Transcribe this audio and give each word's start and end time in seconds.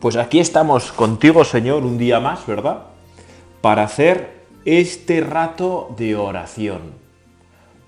Pues 0.00 0.16
aquí 0.16 0.40
estamos 0.40 0.92
contigo, 0.92 1.44
Señor, 1.44 1.84
un 1.84 1.98
día 1.98 2.20
más, 2.20 2.46
¿verdad? 2.46 2.84
Para 3.60 3.82
hacer 3.82 4.46
este 4.64 5.20
rato 5.20 5.94
de 5.98 6.16
oración, 6.16 6.94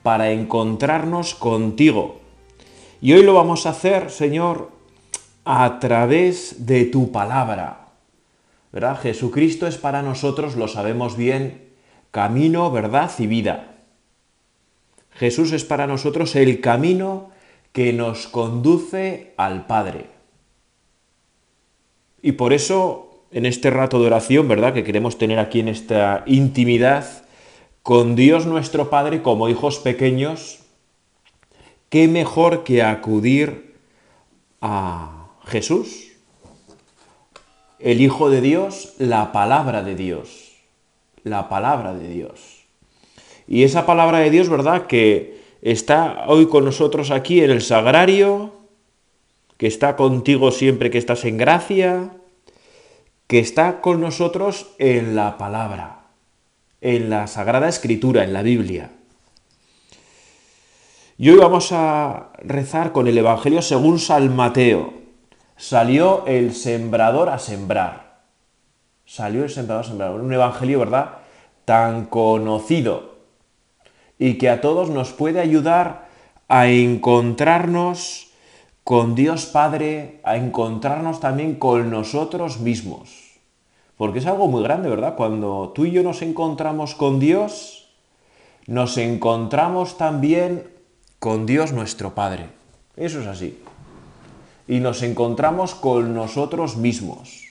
para 0.02 0.30
encontrarnos 0.30 1.34
contigo. 1.34 2.20
Y 3.00 3.14
hoy 3.14 3.22
lo 3.22 3.32
vamos 3.32 3.64
a 3.64 3.70
hacer, 3.70 4.10
Señor, 4.10 4.70
a 5.46 5.80
través 5.80 6.66
de 6.66 6.84
tu 6.84 7.10
palabra. 7.12 7.88
¿Verdad? 8.72 9.00
Jesucristo 9.00 9.66
es 9.66 9.78
para 9.78 10.02
nosotros, 10.02 10.54
lo 10.54 10.68
sabemos 10.68 11.16
bien, 11.16 11.70
camino, 12.10 12.70
verdad 12.70 13.10
y 13.18 13.26
vida. 13.26 13.76
Jesús 15.12 15.52
es 15.52 15.64
para 15.64 15.86
nosotros 15.86 16.36
el 16.36 16.60
camino 16.60 17.30
que 17.72 17.94
nos 17.94 18.28
conduce 18.28 19.32
al 19.38 19.66
Padre. 19.66 20.11
Y 22.22 22.32
por 22.32 22.52
eso, 22.52 23.26
en 23.32 23.44
este 23.46 23.70
rato 23.70 24.00
de 24.00 24.06
oración, 24.06 24.46
¿verdad? 24.46 24.72
Que 24.72 24.84
queremos 24.84 25.18
tener 25.18 25.38
aquí 25.38 25.60
en 25.60 25.68
esta 25.68 26.22
intimidad 26.26 27.04
con 27.82 28.14
Dios 28.14 28.46
nuestro 28.46 28.90
Padre 28.90 29.22
como 29.22 29.48
hijos 29.48 29.80
pequeños, 29.80 30.60
qué 31.88 32.06
mejor 32.06 32.62
que 32.62 32.82
acudir 32.82 33.74
a 34.60 35.26
Jesús, 35.44 36.12
el 37.80 38.00
Hijo 38.00 38.30
de 38.30 38.40
Dios, 38.40 38.94
la 38.98 39.32
palabra 39.32 39.82
de 39.82 39.96
Dios, 39.96 40.52
la 41.24 41.48
palabra 41.48 41.92
de 41.94 42.08
Dios. 42.08 42.62
Y 43.48 43.64
esa 43.64 43.84
palabra 43.84 44.18
de 44.20 44.30
Dios, 44.30 44.48
¿verdad? 44.48 44.86
Que 44.86 45.42
está 45.62 46.24
hoy 46.28 46.46
con 46.46 46.64
nosotros 46.64 47.10
aquí 47.10 47.42
en 47.42 47.50
el 47.50 47.60
sagrario, 47.60 48.51
que 49.62 49.68
está 49.68 49.94
contigo 49.94 50.50
siempre 50.50 50.90
que 50.90 50.98
estás 50.98 51.24
en 51.24 51.38
gracia, 51.38 52.10
que 53.28 53.38
está 53.38 53.80
con 53.80 54.00
nosotros 54.00 54.66
en 54.80 55.14
la 55.14 55.38
palabra, 55.38 56.06
en 56.80 57.08
la 57.10 57.28
Sagrada 57.28 57.68
Escritura, 57.68 58.24
en 58.24 58.32
la 58.32 58.42
Biblia. 58.42 58.90
Y 61.16 61.30
hoy 61.30 61.38
vamos 61.38 61.70
a 61.70 62.32
rezar 62.38 62.90
con 62.90 63.06
el 63.06 63.16
Evangelio 63.16 63.62
según 63.62 64.00
San 64.00 64.34
Mateo. 64.34 64.94
Salió 65.56 66.26
el 66.26 66.56
sembrador 66.56 67.28
a 67.28 67.38
sembrar. 67.38 68.22
Salió 69.06 69.44
el 69.44 69.50
sembrador 69.50 69.84
a 69.84 69.88
sembrar. 69.88 70.10
Un 70.10 70.32
Evangelio, 70.32 70.80
¿verdad? 70.80 71.18
Tan 71.64 72.06
conocido 72.06 73.12
y 74.18 74.38
que 74.38 74.50
a 74.50 74.60
todos 74.60 74.90
nos 74.90 75.12
puede 75.12 75.38
ayudar 75.38 76.08
a 76.48 76.66
encontrarnos 76.66 78.31
con 78.84 79.14
Dios 79.14 79.46
Padre, 79.46 80.20
a 80.24 80.36
encontrarnos 80.36 81.20
también 81.20 81.54
con 81.54 81.90
nosotros 81.90 82.58
mismos. 82.60 83.38
Porque 83.96 84.18
es 84.18 84.26
algo 84.26 84.48
muy 84.48 84.62
grande, 84.62 84.88
¿verdad? 84.88 85.14
Cuando 85.16 85.72
tú 85.74 85.84
y 85.84 85.92
yo 85.92 86.02
nos 86.02 86.22
encontramos 86.22 86.94
con 86.94 87.20
Dios, 87.20 87.88
nos 88.66 88.98
encontramos 88.98 89.96
también 89.98 90.68
con 91.20 91.46
Dios 91.46 91.72
nuestro 91.72 92.14
Padre. 92.14 92.48
Eso 92.96 93.20
es 93.20 93.26
así. 93.28 93.58
Y 94.66 94.80
nos 94.80 95.02
encontramos 95.02 95.74
con 95.74 96.14
nosotros 96.14 96.76
mismos. 96.76 97.42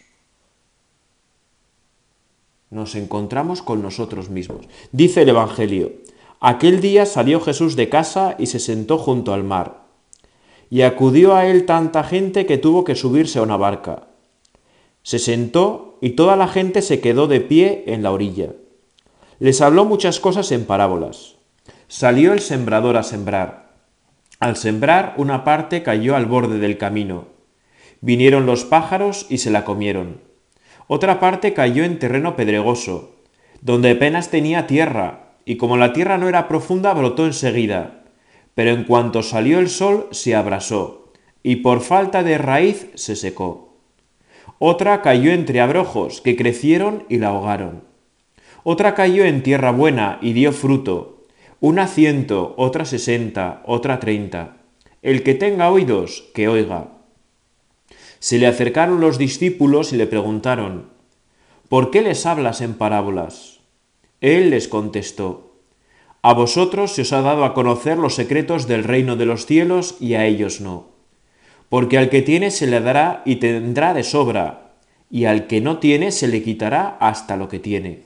Nos 2.69 2.95
encontramos 2.95 3.61
con 3.61 3.81
nosotros 3.81 4.29
mismos. 4.29 4.67
Dice 4.91 5.21
el 5.21 5.29
Evangelio, 5.29 5.91
aquel 6.41 6.81
día 6.81 7.05
salió 7.05 7.39
Jesús 7.39 7.75
de 7.75 7.89
casa 7.89 8.35
y 8.37 8.47
se 8.47 8.59
sentó 8.59 8.97
junto 8.97 9.33
al 9.33 9.43
mar 9.43 9.81
y 10.71 10.83
acudió 10.83 11.35
a 11.35 11.45
él 11.45 11.65
tanta 11.65 12.01
gente 12.01 12.45
que 12.45 12.57
tuvo 12.57 12.85
que 12.85 12.95
subirse 12.95 13.37
a 13.37 13.41
una 13.41 13.57
barca. 13.57 14.07
Se 15.03 15.19
sentó 15.19 15.97
y 16.01 16.11
toda 16.11 16.37
la 16.37 16.47
gente 16.47 16.81
se 16.81 17.01
quedó 17.01 17.27
de 17.27 17.41
pie 17.41 17.83
en 17.87 18.03
la 18.03 18.11
orilla. 18.13 18.53
Les 19.39 19.59
habló 19.59 19.83
muchas 19.83 20.21
cosas 20.21 20.49
en 20.53 20.63
parábolas. 20.63 21.35
Salió 21.89 22.31
el 22.31 22.39
sembrador 22.39 22.95
a 22.95 23.03
sembrar. 23.03 23.73
Al 24.39 24.55
sembrar 24.55 25.13
una 25.17 25.43
parte 25.43 25.83
cayó 25.83 26.15
al 26.15 26.25
borde 26.25 26.57
del 26.57 26.77
camino. 26.77 27.25
Vinieron 27.99 28.45
los 28.45 28.63
pájaros 28.63 29.25
y 29.29 29.39
se 29.39 29.51
la 29.51 29.65
comieron. 29.65 30.21
Otra 30.87 31.19
parte 31.19 31.53
cayó 31.53 31.83
en 31.83 31.99
terreno 31.99 32.37
pedregoso, 32.37 33.17
donde 33.59 33.91
apenas 33.91 34.29
tenía 34.29 34.67
tierra, 34.67 35.33
y 35.43 35.57
como 35.57 35.75
la 35.75 35.91
tierra 35.91 36.17
no 36.17 36.29
era 36.29 36.47
profunda, 36.47 36.93
brotó 36.93 37.25
enseguida 37.25 38.00
pero 38.55 38.71
en 38.71 38.83
cuanto 38.83 39.23
salió 39.23 39.59
el 39.59 39.69
sol 39.69 40.07
se 40.11 40.35
abrasó, 40.35 41.11
y 41.43 41.57
por 41.57 41.81
falta 41.81 42.23
de 42.23 42.37
raíz 42.37 42.89
se 42.95 43.15
secó. 43.15 43.77
Otra 44.59 45.01
cayó 45.01 45.31
entre 45.31 45.61
abrojos, 45.61 46.21
que 46.21 46.35
crecieron 46.35 47.05
y 47.09 47.17
la 47.17 47.29
ahogaron. 47.29 47.83
Otra 48.63 48.93
cayó 48.93 49.25
en 49.25 49.41
tierra 49.41 49.71
buena 49.71 50.19
y 50.21 50.33
dio 50.33 50.51
fruto, 50.51 51.25
una 51.59 51.87
ciento, 51.87 52.53
otra 52.57 52.85
sesenta, 52.85 53.63
otra 53.65 53.99
treinta. 53.99 54.57
El 55.01 55.23
que 55.23 55.33
tenga 55.33 55.71
oídos, 55.71 56.29
que 56.33 56.47
oiga. 56.47 56.89
Se 58.19 58.37
le 58.37 58.45
acercaron 58.45 59.01
los 59.01 59.17
discípulos 59.17 59.93
y 59.93 59.97
le 59.97 60.05
preguntaron, 60.05 60.89
¿Por 61.69 61.89
qué 61.89 62.01
les 62.01 62.25
hablas 62.25 62.61
en 62.61 62.73
parábolas? 62.73 63.61
Él 64.19 64.49
les 64.49 64.67
contestó, 64.67 65.50
a 66.23 66.33
vosotros 66.33 66.91
se 66.93 67.01
os 67.01 67.13
ha 67.13 67.21
dado 67.21 67.45
a 67.45 67.53
conocer 67.53 67.97
los 67.97 68.13
secretos 68.13 68.67
del 68.67 68.83
reino 68.83 69.15
de 69.15 69.25
los 69.25 69.47
cielos 69.47 69.95
y 69.99 70.13
a 70.13 70.25
ellos 70.25 70.61
no. 70.61 70.89
Porque 71.67 71.97
al 71.97 72.09
que 72.09 72.21
tiene 72.21 72.51
se 72.51 72.67
le 72.67 72.79
dará 72.79 73.23
y 73.25 73.37
tendrá 73.37 73.93
de 73.93 74.03
sobra, 74.03 74.73
y 75.09 75.25
al 75.25 75.47
que 75.47 75.61
no 75.61 75.79
tiene 75.79 76.11
se 76.11 76.27
le 76.27 76.43
quitará 76.43 76.97
hasta 76.99 77.37
lo 77.37 77.47
que 77.47 77.59
tiene. 77.59 78.03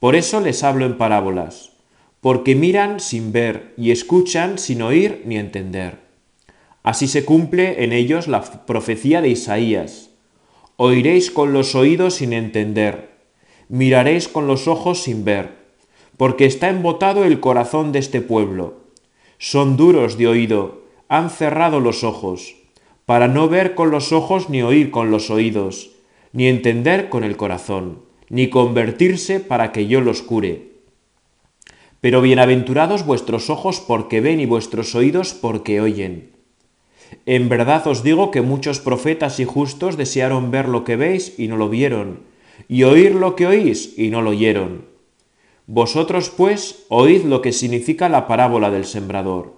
Por 0.00 0.16
eso 0.16 0.40
les 0.40 0.64
hablo 0.64 0.86
en 0.86 0.96
parábolas, 0.96 1.72
porque 2.20 2.54
miran 2.54 2.98
sin 2.98 3.30
ver 3.30 3.74
y 3.76 3.90
escuchan 3.90 4.58
sin 4.58 4.80
oír 4.80 5.22
ni 5.26 5.36
entender. 5.36 5.98
Así 6.82 7.08
se 7.08 7.26
cumple 7.26 7.84
en 7.84 7.92
ellos 7.92 8.26
la 8.26 8.42
profecía 8.42 9.20
de 9.20 9.28
Isaías. 9.28 10.10
Oiréis 10.76 11.30
con 11.30 11.52
los 11.52 11.74
oídos 11.74 12.14
sin 12.14 12.32
entender, 12.32 13.10
miraréis 13.68 14.28
con 14.28 14.46
los 14.46 14.66
ojos 14.66 15.02
sin 15.02 15.24
ver 15.24 15.63
porque 16.16 16.46
está 16.46 16.68
embotado 16.68 17.24
el 17.24 17.40
corazón 17.40 17.92
de 17.92 17.98
este 17.98 18.20
pueblo. 18.20 18.74
Son 19.38 19.76
duros 19.76 20.16
de 20.16 20.28
oído, 20.28 20.82
han 21.08 21.30
cerrado 21.30 21.80
los 21.80 22.04
ojos, 22.04 22.56
para 23.06 23.28
no 23.28 23.48
ver 23.48 23.74
con 23.74 23.90
los 23.90 24.12
ojos 24.12 24.48
ni 24.48 24.62
oír 24.62 24.90
con 24.90 25.10
los 25.10 25.30
oídos, 25.30 25.90
ni 26.32 26.46
entender 26.46 27.08
con 27.08 27.24
el 27.24 27.36
corazón, 27.36 28.00
ni 28.28 28.48
convertirse 28.48 29.40
para 29.40 29.72
que 29.72 29.86
yo 29.86 30.00
los 30.00 30.22
cure. 30.22 30.72
Pero 32.00 32.20
bienaventurados 32.20 33.06
vuestros 33.06 33.50
ojos 33.50 33.80
porque 33.80 34.20
ven 34.20 34.40
y 34.40 34.46
vuestros 34.46 34.94
oídos 34.94 35.34
porque 35.34 35.80
oyen. 35.80 36.32
En 37.26 37.48
verdad 37.48 37.86
os 37.86 38.02
digo 38.02 38.30
que 38.30 38.42
muchos 38.42 38.80
profetas 38.80 39.40
y 39.40 39.44
justos 39.44 39.96
desearon 39.96 40.50
ver 40.50 40.68
lo 40.68 40.84
que 40.84 40.96
veis 40.96 41.38
y 41.38 41.48
no 41.48 41.56
lo 41.56 41.68
vieron, 41.68 42.20
y 42.68 42.82
oír 42.84 43.14
lo 43.14 43.36
que 43.36 43.46
oís 43.46 43.98
y 43.98 44.08
no 44.08 44.22
lo 44.22 44.30
oyeron. 44.30 44.93
Vosotros, 45.66 46.28
pues, 46.28 46.84
oíd 46.88 47.24
lo 47.24 47.40
que 47.40 47.52
significa 47.52 48.10
la 48.10 48.26
parábola 48.26 48.70
del 48.70 48.84
sembrador. 48.84 49.54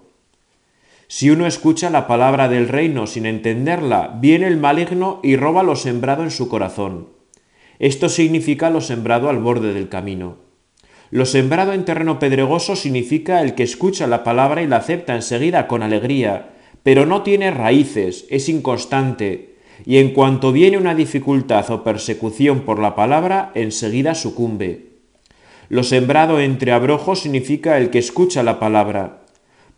Si 1.09 1.31
uno 1.31 1.47
escucha 1.47 1.91
la 1.91 2.07
palabra 2.07 2.49
del 2.49 2.69
reino 2.69 3.07
sin 3.07 3.27
entenderla, 3.27 4.17
viene 4.21 4.47
el 4.47 4.57
maligno 4.57 5.21
y 5.23 5.37
roba 5.37 5.63
lo 5.63 5.75
sembrado 5.75 6.23
en 6.23 6.31
su 6.31 6.49
corazón. 6.49 7.09
Esto 7.79 8.09
significa 8.09 8.71
lo 8.71 8.81
sembrado 8.81 9.29
al 9.29 9.39
borde 9.39 9.75
del 9.75 9.89
camino. 9.89 10.37
Lo 11.11 11.25
sembrado 11.25 11.73
en 11.73 11.85
terreno 11.85 12.19
pedregoso 12.19 12.75
significa 12.75 13.43
el 13.43 13.55
que 13.55 13.63
escucha 13.63 14.07
la 14.07 14.25
palabra 14.25 14.63
y 14.63 14.67
la 14.67 14.77
acepta 14.77 15.15
enseguida 15.15 15.69
con 15.69 15.83
alegría, 15.83 16.55
pero 16.83 17.07
no 17.07 17.23
tiene 17.23 17.51
raíces, 17.51 18.27
es 18.31 18.49
inconstante, 18.49 19.57
y 19.85 19.99
en 19.99 20.11
cuanto 20.11 20.53
viene 20.53 20.79
una 20.79 20.95
dificultad 20.95 21.71
o 21.71 21.85
persecución 21.85 22.61
por 22.61 22.79
la 22.81 22.95
palabra, 22.95 23.53
enseguida 23.55 24.15
sucumbe. 24.15 24.86
Lo 25.69 25.83
sembrado 25.83 26.41
entre 26.41 26.73
abrojos 26.73 27.21
significa 27.21 27.79
el 27.79 27.91
que 27.91 27.99
escucha 27.99 28.43
la 28.43 28.61
palabra, 28.61 29.19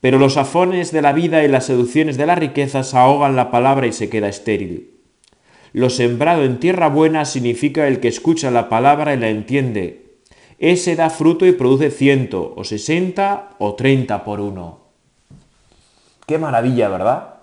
pero 0.01 0.19
los 0.19 0.37
afones 0.37 0.93
de 0.93 1.03
la 1.03 1.13
vida 1.13 1.43
y 1.43 1.49
las 1.49 1.67
seducciones 1.67 2.17
de 2.17 2.27
las 2.27 2.39
riquezas 2.39 2.95
ahogan 2.95 3.37
la 3.37 3.51
palabra 3.51 3.87
y 3.87 3.93
se 3.93 4.09
queda 4.09 4.29
estéril. 4.29 4.95
Lo 5.73 5.91
sembrado 5.91 6.45
en 6.45 6.61
tierra 6.61 6.89
buena 6.89 7.25
significa 7.25 7.89
el 7.89 8.01
que 8.01 8.09
escucha 8.09 8.51
la 8.51 8.69
palabra 8.69 9.15
y 9.15 9.19
la 9.19 9.29
entiende. 9.29 10.07
Ese 10.59 10.97
da 10.97 11.11
fruto 11.11 11.47
y 11.47 11.53
produce 11.53 11.91
ciento, 11.91 12.55
o 12.57 12.65
sesenta, 12.65 13.51
o 13.59 13.75
treinta 13.75 14.25
por 14.25 14.41
uno. 14.41 14.81
Qué 16.27 16.37
maravilla, 16.39 16.89
¿verdad? 16.89 17.35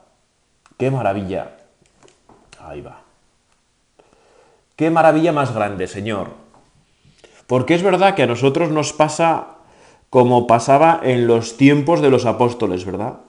Qué 0.78 0.92
maravilla. 0.92 1.58
Ahí 2.60 2.82
va. 2.82 3.02
Qué 4.76 4.90
maravilla 4.90 5.32
más 5.32 5.54
grande, 5.54 5.88
Señor. 5.88 6.45
Porque 7.48 7.76
es 7.76 7.84
verdad 7.84 8.16
que 8.16 8.24
a 8.24 8.28
nosotros 8.28 8.72
nos 8.72 8.94
pasa 8.94 9.56
como 10.10 10.48
pasaba 10.48 11.02
en 11.04 11.28
los 11.28 11.58
tiempos 11.58 12.02
de 12.02 12.10
los 12.10 12.26
apóstoles, 12.26 12.86
¿verdad? 12.86 13.20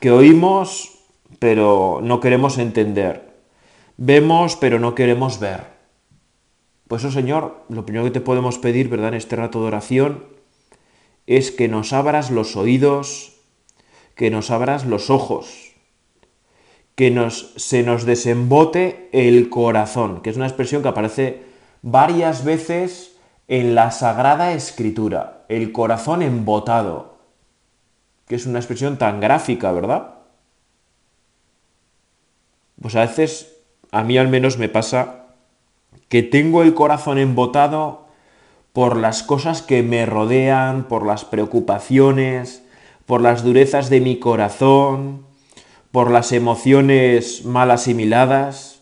Que 0.00 0.10
oímos, 0.10 0.98
pero 1.38 2.00
no 2.02 2.20
queremos 2.20 2.58
entender. 2.58 3.36
Vemos, 3.96 4.56
pero 4.56 4.78
no 4.78 4.94
queremos 4.94 5.38
ver. 5.38 5.76
Pues 6.88 7.02
eso, 7.02 7.12
Señor, 7.12 7.64
lo 7.68 7.86
primero 7.86 8.04
que 8.04 8.10
te 8.10 8.20
podemos 8.20 8.58
pedir, 8.58 8.88
¿verdad?, 8.88 9.08
en 9.08 9.14
este 9.14 9.36
rato 9.36 9.60
de 9.60 9.66
oración, 9.66 10.24
es 11.26 11.50
que 11.50 11.68
nos 11.68 11.92
abras 11.92 12.30
los 12.30 12.56
oídos, 12.56 13.36
que 14.14 14.30
nos 14.30 14.50
abras 14.50 14.84
los 14.84 15.10
ojos, 15.10 15.74
que 16.94 17.10
nos, 17.10 17.52
se 17.56 17.82
nos 17.82 18.04
desembote 18.04 19.08
el 19.12 19.48
corazón, 19.48 20.22
que 20.22 20.30
es 20.30 20.36
una 20.36 20.46
expresión 20.46 20.82
que 20.82 20.88
aparece 20.88 21.45
varias 21.86 22.42
veces 22.42 23.16
en 23.46 23.76
la 23.76 23.92
Sagrada 23.92 24.52
Escritura, 24.54 25.44
el 25.48 25.70
corazón 25.70 26.20
embotado, 26.20 27.18
que 28.26 28.34
es 28.34 28.44
una 28.44 28.58
expresión 28.58 28.98
tan 28.98 29.20
gráfica, 29.20 29.70
¿verdad? 29.70 30.14
Pues 32.82 32.96
a 32.96 33.02
veces 33.02 33.54
a 33.92 34.02
mí 34.02 34.18
al 34.18 34.26
menos 34.26 34.58
me 34.58 34.68
pasa 34.68 35.26
que 36.08 36.24
tengo 36.24 36.64
el 36.64 36.74
corazón 36.74 37.18
embotado 37.18 38.08
por 38.72 38.96
las 38.96 39.22
cosas 39.22 39.62
que 39.62 39.84
me 39.84 40.06
rodean, 40.06 40.88
por 40.88 41.06
las 41.06 41.24
preocupaciones, 41.24 42.64
por 43.06 43.20
las 43.20 43.44
durezas 43.44 43.90
de 43.90 44.00
mi 44.00 44.18
corazón, 44.18 45.24
por 45.92 46.10
las 46.10 46.32
emociones 46.32 47.44
mal 47.44 47.70
asimiladas. 47.70 48.75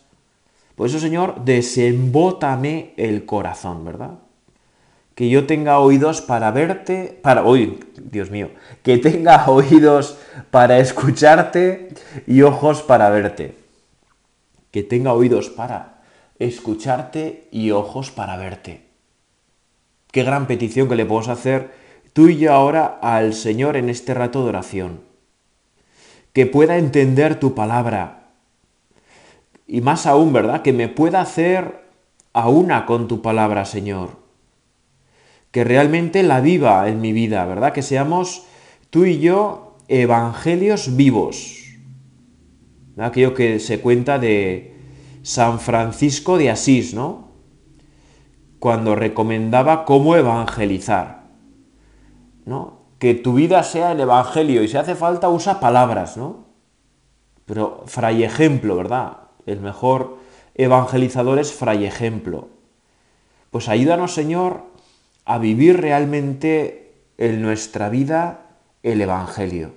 Por 0.75 0.87
eso, 0.87 0.99
Señor, 0.99 1.45
desembótame 1.45 2.93
el 2.97 3.25
corazón, 3.25 3.85
¿verdad? 3.85 4.19
Que 5.15 5.29
yo 5.29 5.47
tenga 5.47 5.79
oídos 5.79 6.21
para 6.21 6.51
verte, 6.51 7.17
para, 7.21 7.43
uy, 7.43 7.79
Dios 7.97 8.29
mío, 8.29 8.49
que 8.83 8.97
tenga 8.97 9.45
oídos 9.49 10.17
para 10.51 10.79
escucharte 10.79 11.89
y 12.27 12.41
ojos 12.41 12.81
para 12.81 13.09
verte 13.09 13.65
que 14.75 14.83
tenga 14.83 15.13
oídos 15.13 15.49
para 15.49 16.01
escucharte 16.37 17.47
y 17.49 17.71
ojos 17.71 18.11
para 18.11 18.35
verte. 18.35 18.81
Qué 20.11 20.23
gran 20.23 20.47
petición 20.47 20.89
que 20.89 20.97
le 20.97 21.05
podemos 21.05 21.29
hacer 21.29 21.71
tú 22.11 22.27
y 22.27 22.39
yo 22.39 22.51
ahora 22.51 22.99
al 23.01 23.33
Señor 23.33 23.77
en 23.77 23.87
este 23.87 24.13
rato 24.13 24.43
de 24.43 24.49
oración. 24.49 24.99
Que 26.33 26.45
pueda 26.45 26.75
entender 26.75 27.39
tu 27.39 27.55
palabra. 27.55 28.24
Y 29.67 29.81
más 29.81 30.05
aún, 30.05 30.33
¿verdad? 30.33 30.61
Que 30.61 30.73
me 30.73 30.87
pueda 30.87 31.21
hacer 31.21 31.85
a 32.33 32.49
una 32.49 32.85
con 32.85 33.07
tu 33.07 33.21
palabra, 33.21 33.65
Señor. 33.65 34.17
Que 35.51 35.63
realmente 35.63 36.23
la 36.23 36.41
viva 36.41 36.87
en 36.89 37.01
mi 37.01 37.13
vida, 37.13 37.45
¿verdad? 37.45 37.73
Que 37.73 37.81
seamos 37.81 38.43
tú 38.89 39.05
y 39.05 39.19
yo 39.19 39.77
evangelios 39.87 40.95
vivos 40.95 41.65
aquello 43.03 43.33
que 43.33 43.59
se 43.59 43.81
cuenta 43.81 44.19
de 44.19 44.73
San 45.23 45.59
Francisco 45.59 46.37
de 46.37 46.49
Asís, 46.49 46.93
¿no? 46.93 47.29
Cuando 48.59 48.95
recomendaba 48.95 49.85
cómo 49.85 50.15
evangelizar, 50.15 51.25
¿no? 52.45 52.85
Que 52.99 53.13
tu 53.13 53.33
vida 53.33 53.63
sea 53.63 53.91
el 53.91 53.99
Evangelio 53.99 54.63
y 54.63 54.67
si 54.67 54.77
hace 54.77 54.95
falta 54.95 55.29
usa 55.29 55.59
palabras, 55.59 56.15
¿no? 56.15 56.45
Pero 57.45 57.83
fray 57.85 58.23
ejemplo, 58.23 58.75
¿verdad? 58.75 59.17
El 59.45 59.61
mejor 59.61 60.17
evangelizador 60.55 61.39
es 61.39 61.53
fray 61.53 61.85
ejemplo. 61.85 62.49
Pues 63.51 63.69
ayúdanos, 63.69 64.13
Señor, 64.13 64.63
a 65.25 65.37
vivir 65.37 65.81
realmente 65.81 66.93
en 67.17 67.41
nuestra 67.41 67.89
vida 67.89 68.57
el 68.83 69.01
Evangelio. 69.01 69.73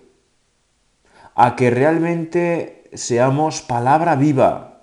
A 1.35 1.57
que 1.57 1.71
realmente 1.71 2.85
seamos 2.93 3.63
palabra 3.63 4.17
viva. 4.17 4.83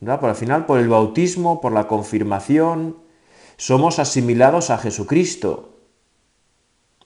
Por 0.00 0.24
al 0.24 0.34
final, 0.34 0.66
por 0.66 0.78
el 0.80 0.88
bautismo, 0.88 1.60
por 1.60 1.72
la 1.72 1.86
confirmación, 1.86 2.96
somos 3.56 3.98
asimilados 3.98 4.70
a 4.70 4.78
Jesucristo, 4.78 5.78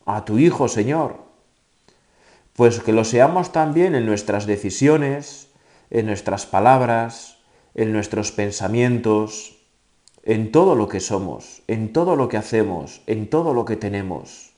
a 0.07 0.25
tu 0.25 0.39
Hijo, 0.39 0.69
Señor. 0.69 1.19
Pues 2.55 2.81
que 2.81 2.93
lo 2.93 3.05
seamos 3.05 3.53
también 3.53 3.95
en 3.95 4.07
nuestras 4.07 4.47
decisiones, 4.47 5.50
en 5.91 6.07
nuestras 6.07 6.47
palabras, 6.47 7.39
en 7.75 7.93
nuestros 7.93 8.33
pensamientos, 8.33 9.57
en 10.23 10.53
todo 10.53 10.75
lo 10.75 10.89
que 10.89 11.01
somos, 11.01 11.63
en 11.67 11.93
todo 11.93 12.17
lo 12.17 12.29
que 12.29 12.37
hacemos, 12.37 13.03
en 13.07 13.29
todo 13.29 13.55
lo 13.55 13.65
que 13.65 13.77
tenemos. 13.77 14.51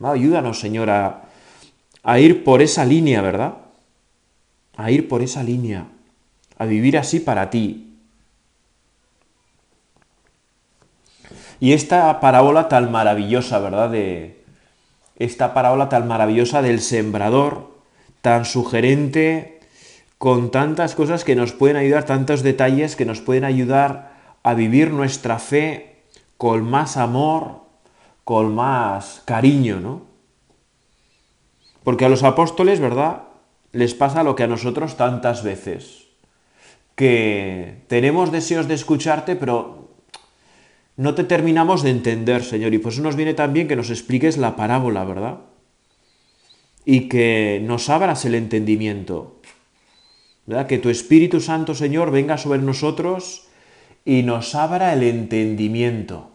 Ayúdanos, 0.00 0.60
Señor, 0.60 0.90
a, 0.90 1.22
a 2.02 2.20
ir 2.20 2.44
por 2.44 2.62
esa 2.62 2.84
línea, 2.84 3.20
¿verdad? 3.22 3.58
A 4.76 4.90
ir 4.90 5.08
por 5.08 5.22
esa 5.22 5.42
línea, 5.42 5.86
a 6.56 6.66
vivir 6.66 6.98
así 6.98 7.20
para 7.20 7.50
ti. 7.50 7.96
Y 11.60 11.72
esta 11.72 12.20
parábola 12.20 12.68
tan 12.68 12.92
maravillosa, 12.92 13.58
¿verdad? 13.58 13.90
De 13.90 14.44
esta 15.16 15.52
parábola 15.54 15.88
tan 15.88 16.06
maravillosa 16.06 16.62
del 16.62 16.80
sembrador, 16.80 17.77
tan 18.22 18.44
sugerente, 18.44 19.60
con 20.18 20.50
tantas 20.50 20.94
cosas 20.94 21.24
que 21.24 21.36
nos 21.36 21.52
pueden 21.52 21.76
ayudar, 21.76 22.04
tantos 22.04 22.42
detalles 22.42 22.96
que 22.96 23.04
nos 23.04 23.20
pueden 23.20 23.44
ayudar 23.44 24.18
a 24.42 24.54
vivir 24.54 24.90
nuestra 24.90 25.38
fe 25.38 26.02
con 26.36 26.64
más 26.64 26.96
amor, 26.96 27.62
con 28.24 28.54
más 28.54 29.22
cariño, 29.24 29.80
¿no? 29.80 30.02
Porque 31.84 32.04
a 32.04 32.08
los 32.08 32.22
apóstoles, 32.22 32.80
¿verdad? 32.80 33.22
Les 33.72 33.94
pasa 33.94 34.22
lo 34.22 34.34
que 34.34 34.42
a 34.42 34.48
nosotros 34.48 34.96
tantas 34.96 35.42
veces, 35.42 36.08
que 36.94 37.82
tenemos 37.86 38.32
deseos 38.32 38.66
de 38.68 38.74
escucharte, 38.74 39.36
pero 39.36 39.88
no 40.96 41.14
te 41.14 41.24
terminamos 41.24 41.82
de 41.82 41.90
entender, 41.90 42.42
Señor. 42.42 42.74
Y 42.74 42.78
por 42.78 42.92
eso 42.92 43.02
nos 43.02 43.14
viene 43.14 43.34
también 43.34 43.68
que 43.68 43.76
nos 43.76 43.90
expliques 43.90 44.36
la 44.36 44.56
parábola, 44.56 45.04
¿verdad? 45.04 45.38
Y 46.90 47.10
que 47.10 47.60
nos 47.62 47.90
abras 47.90 48.24
el 48.24 48.34
entendimiento. 48.34 49.42
¿Verdad? 50.46 50.66
Que 50.66 50.78
tu 50.78 50.88
Espíritu 50.88 51.38
Santo, 51.38 51.74
Señor, 51.74 52.10
venga 52.10 52.38
sobre 52.38 52.60
nosotros 52.60 53.46
y 54.06 54.22
nos 54.22 54.54
abra 54.54 54.94
el 54.94 55.02
entendimiento. 55.02 56.30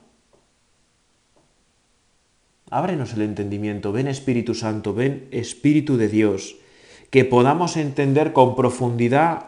Ábrenos 2.69 3.13
el 3.13 3.23
entendimiento, 3.23 3.91
ven 3.91 4.07
Espíritu 4.07 4.53
Santo, 4.53 4.93
ven 4.93 5.27
Espíritu 5.31 5.97
de 5.97 6.07
Dios, 6.07 6.57
que 7.09 7.25
podamos 7.25 7.75
entender 7.75 8.31
con 8.31 8.55
profundidad 8.55 9.45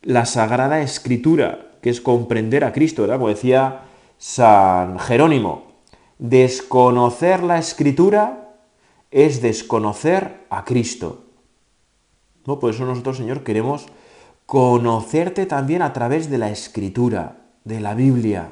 la 0.00 0.24
Sagrada 0.24 0.80
Escritura, 0.80 1.72
que 1.82 1.90
es 1.90 2.00
comprender 2.00 2.64
a 2.64 2.72
Cristo, 2.72 3.02
¿verdad? 3.02 3.18
Como 3.18 3.28
decía 3.28 3.82
San 4.16 4.98
Jerónimo, 4.98 5.74
desconocer 6.18 7.42
la 7.42 7.58
Escritura 7.58 8.41
es 9.12 9.42
desconocer 9.42 10.46
a 10.50 10.64
Cristo. 10.64 11.24
¿No? 12.46 12.58
Por 12.58 12.74
eso 12.74 12.84
nosotros, 12.84 13.18
Señor, 13.18 13.44
queremos 13.44 13.86
conocerte 14.46 15.46
también 15.46 15.82
a 15.82 15.92
través 15.92 16.28
de 16.28 16.38
la 16.38 16.50
Escritura, 16.50 17.36
de 17.64 17.78
la 17.80 17.94
Biblia, 17.94 18.48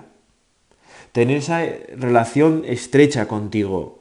tener 1.13 1.39
esa 1.39 1.61
relación 1.97 2.63
estrecha 2.65 3.27
contigo. 3.27 3.99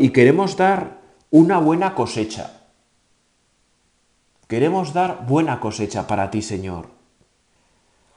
Y 0.00 0.10
queremos 0.10 0.56
dar 0.56 1.00
una 1.30 1.58
buena 1.58 1.94
cosecha. 1.94 2.60
Queremos 4.48 4.92
dar 4.92 5.26
buena 5.26 5.60
cosecha 5.60 6.06
para 6.06 6.30
ti, 6.30 6.42
Señor. 6.42 6.88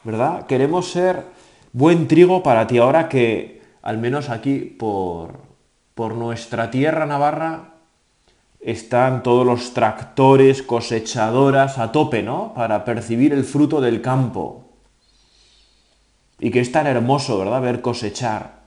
¿Verdad? 0.03 0.45
Queremos 0.47 0.91
ser 0.91 1.23
buen 1.73 2.07
trigo 2.07 2.43
para 2.43 2.67
ti 2.67 2.77
ahora 2.77 3.09
que, 3.09 3.56
al 3.81 3.97
menos 3.97 4.29
aquí 4.29 4.59
por, 4.59 5.39
por 5.95 6.15
nuestra 6.15 6.71
tierra 6.71 7.05
navarra, 7.05 7.73
están 8.59 9.23
todos 9.23 9.45
los 9.45 9.73
tractores, 9.73 10.61
cosechadoras 10.61 11.77
a 11.77 11.91
tope, 11.91 12.23
¿no? 12.23 12.53
Para 12.53 12.83
percibir 12.85 13.33
el 13.33 13.43
fruto 13.43 13.81
del 13.81 14.01
campo. 14.01 14.65
Y 16.39 16.51
que 16.51 16.59
es 16.59 16.71
tan 16.71 16.87
hermoso, 16.87 17.39
¿verdad? 17.39 17.61
Ver 17.61 17.81
cosechar 17.81 18.57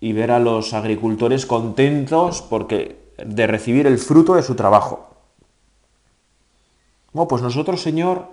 y 0.00 0.12
ver 0.12 0.30
a 0.32 0.40
los 0.40 0.74
agricultores 0.74 1.46
contentos 1.46 2.42
porque 2.42 3.14
de 3.24 3.46
recibir 3.46 3.86
el 3.86 3.98
fruto 3.98 4.34
de 4.34 4.42
su 4.42 4.54
trabajo. 4.56 5.08
Bueno, 7.12 7.28
pues 7.28 7.40
nosotros, 7.40 7.80
Señor, 7.80 8.28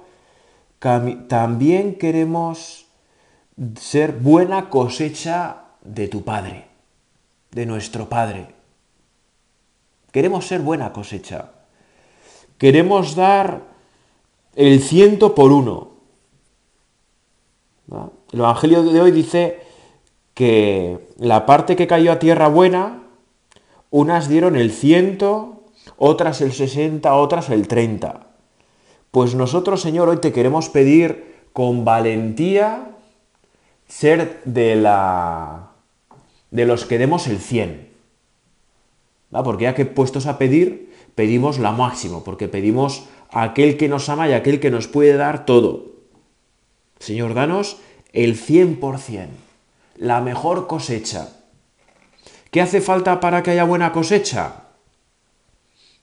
también 0.80 1.96
queremos 1.96 2.86
ser 3.80 4.14
buena 4.14 4.70
cosecha 4.70 5.64
de 5.82 6.08
tu 6.08 6.24
Padre, 6.24 6.68
de 7.52 7.66
nuestro 7.66 8.08
Padre. 8.08 8.48
Queremos 10.12 10.48
ser 10.48 10.62
buena 10.62 10.94
cosecha. 10.94 11.52
Queremos 12.58 13.16
dar 13.16 13.62
el 14.56 14.82
ciento 14.82 15.36
por 15.36 15.52
uno. 15.52 15.90
El 18.32 18.40
Evangelio 18.40 18.84
de 18.84 19.02
hoy 19.02 19.12
dice 19.12 19.60
que 20.34 21.10
la 21.18 21.46
parte 21.46 21.76
que 21.76 21.88
cayó 21.88 22.12
a 22.12 22.20
tierra 22.20 22.48
buena, 22.48 23.04
unas 23.90 24.30
dieron 24.30 24.56
el 24.56 24.72
ciento, 24.72 25.64
otras 25.98 26.42
el 26.42 26.54
sesenta, 26.54 27.16
otras 27.16 27.50
el 27.50 27.68
treinta. 27.68 28.28
Pues 29.12 29.36
nosotros, 29.36 29.82
Señor, 29.82 30.10
hoy 30.10 30.18
te 30.18 30.32
queremos 30.32 30.70
pedir 30.70 31.48
con 31.52 31.84
valentía 31.84 32.96
ser 33.90 34.42
de 34.46 34.78
la 34.78 35.72
de 36.52 36.66
los 36.66 36.86
que 36.86 36.98
demos 36.98 37.28
el 37.28 37.40
100. 37.40 37.90
Porque 39.32 39.64
ya 39.66 39.76
que 39.76 39.86
puestos 39.86 40.26
a 40.26 40.38
pedir, 40.38 40.96
pedimos 41.16 41.60
la 41.60 41.72
máximo, 41.72 42.24
porque 42.24 42.48
pedimos 42.48 43.06
a 43.30 43.44
aquel 43.44 43.78
que 43.78 43.90
nos 43.90 44.10
ama 44.10 44.30
y 44.30 44.34
a 44.34 44.38
aquel 44.38 44.60
que 44.60 44.72
nos 44.72 44.88
puede 44.88 45.14
dar 45.14 45.46
todo. 45.46 45.88
Señor, 47.00 47.34
danos 47.34 47.78
el 48.14 48.40
100%, 48.40 49.28
la 49.98 50.22
mejor 50.22 50.68
cosecha. 50.68 51.30
¿Qué 52.52 52.62
hace 52.62 52.82
falta 52.82 53.20
para 53.20 53.44
que 53.44 53.52
haya 53.52 53.64
buena 53.64 53.92
cosecha? 53.92 54.64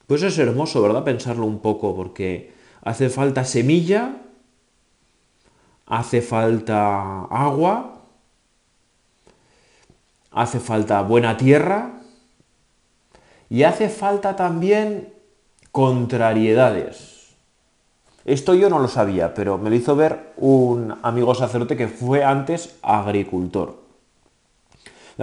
Pues 0.07 0.23
es 0.23 0.37
hermoso, 0.37 0.81
¿verdad? 0.81 1.03
Pensarlo 1.03 1.45
un 1.45 1.59
poco, 1.59 1.93
porque 1.95 2.53
hace 2.81 3.09
falta 3.09 3.43
semilla, 3.43 4.21
hace 5.87 6.21
falta 6.21 7.23
agua, 7.23 8.01
hace 10.31 10.59
falta 10.59 11.01
buena 11.01 11.37
tierra 11.37 11.93
y 13.49 13.63
hace 13.63 13.89
falta 13.89 14.35
también 14.35 15.13
contrariedades. 15.71 17.35
Esto 18.25 18.53
yo 18.53 18.69
no 18.69 18.79
lo 18.79 18.89
sabía, 18.89 19.33
pero 19.33 19.57
me 19.57 19.69
lo 19.69 19.75
hizo 19.77 19.95
ver 19.95 20.33
un 20.35 20.97
amigo 21.01 21.33
sacerdote 21.33 21.77
que 21.77 21.87
fue 21.87 22.25
antes 22.25 22.75
agricultor. 22.81 23.77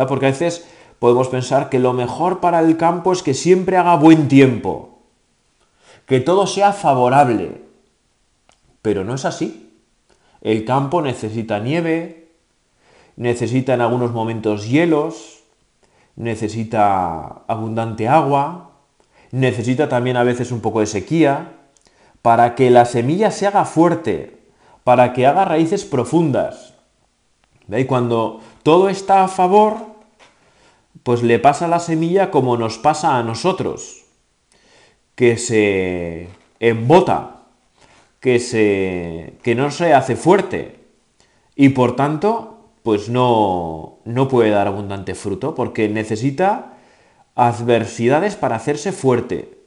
Porque 0.09 0.27
a 0.27 0.31
veces 0.31 0.67
podemos 0.99 1.29
pensar 1.29 1.69
que 1.69 1.79
lo 1.79 1.93
mejor 1.93 2.41
para 2.41 2.61
el 2.61 2.79
campo 2.79 3.13
es 3.13 3.23
que 3.23 3.35
siempre 3.35 3.77
haga 3.77 3.97
buen 3.97 4.27
tiempo 4.29 4.99
que 6.07 6.21
todo 6.21 6.47
sea 6.47 6.73
favorable. 6.73 7.63
Pero 8.81 9.05
no 9.05 9.15
es 9.15 9.25
así. 9.25 9.64
El 10.45 10.65
campo 10.65 11.03
necesita 11.03 11.59
nieve, 11.59 12.29
necesita 13.17 13.75
en 13.75 13.81
algunos 13.81 14.13
momentos 14.13 14.69
hielos, 14.69 15.43
necesita 16.17 17.43
abundante 17.49 18.07
agua, 18.07 18.71
necesita 19.33 19.89
también 19.89 20.17
a 20.17 20.23
veces 20.23 20.53
un 20.53 20.61
poco 20.61 20.81
de 20.81 20.87
sequía, 20.87 21.53
para 22.23 22.55
que 22.55 22.71
la 22.71 22.85
semilla 22.85 23.31
se 23.31 23.47
haga 23.47 23.65
fuerte, 23.65 24.39
para 24.85 25.13
que 25.13 25.27
haga 25.27 25.45
raíces 25.45 25.85
profundas. 25.85 26.75
Y 27.69 27.85
cuando 27.87 28.41
todo 28.63 28.89
está 28.89 29.25
a 29.25 29.29
favor, 29.29 29.77
pues 31.03 31.23
le 31.23 31.39
pasa 31.39 31.65
a 31.65 31.69
la 31.69 31.81
semilla 31.81 32.31
como 32.31 32.57
nos 32.57 32.79
pasa 32.79 33.19
a 33.19 33.23
nosotros 33.23 34.05
que 35.15 35.37
se 35.37 36.29
embota, 36.61 37.44
que, 38.25 38.39
se, 38.39 39.35
que 39.43 39.55
no 39.55 39.71
se 39.71 39.93
hace 39.93 40.17
fuerte 40.17 40.81
y 41.55 41.69
por 41.69 41.95
tanto 41.95 42.71
pues 42.83 43.11
no, 43.11 43.99
no 44.07 44.29
puede 44.29 44.49
dar 44.49 44.67
abundante 44.67 45.15
fruto 45.15 45.55
porque 45.55 45.91
necesita 45.91 46.79
adversidades 47.35 48.37
para 48.37 48.57
hacerse 48.57 48.93
fuerte. 48.93 49.59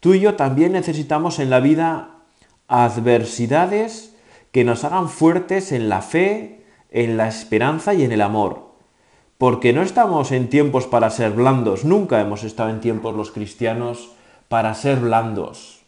Tú 0.00 0.12
y 0.12 0.20
yo 0.20 0.34
también 0.34 0.72
necesitamos 0.72 1.38
en 1.38 1.48
la 1.48 1.60
vida 1.60 2.24
adversidades 2.66 4.14
que 4.52 4.64
nos 4.64 4.84
hagan 4.84 5.08
fuertes 5.08 5.72
en 5.72 5.88
la 5.88 6.02
fe, 6.02 6.66
en 6.90 7.16
la 7.16 7.26
esperanza 7.26 7.94
y 7.94 8.04
en 8.04 8.12
el 8.12 8.20
amor. 8.20 8.74
Porque 9.38 9.72
no 9.72 9.80
estamos 9.80 10.30
en 10.30 10.50
tiempos 10.50 10.86
para 10.86 11.08
ser 11.08 11.30
blandos, 11.30 11.86
nunca 11.86 12.20
hemos 12.20 12.44
estado 12.44 12.68
en 12.68 12.82
tiempos 12.82 13.16
los 13.16 13.30
cristianos 13.30 14.10
para 14.48 14.74
ser 14.74 15.00
blandos. 15.00 15.80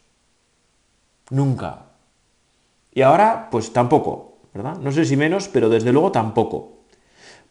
Nunca. 1.29 1.90
Y 2.93 3.01
ahora, 3.01 3.49
pues 3.51 3.71
tampoco, 3.71 4.37
¿verdad? 4.53 4.77
No 4.77 4.91
sé 4.91 5.05
si 5.05 5.15
menos, 5.15 5.47
pero 5.47 5.69
desde 5.69 5.91
luego 5.91 6.11
tampoco. 6.11 6.79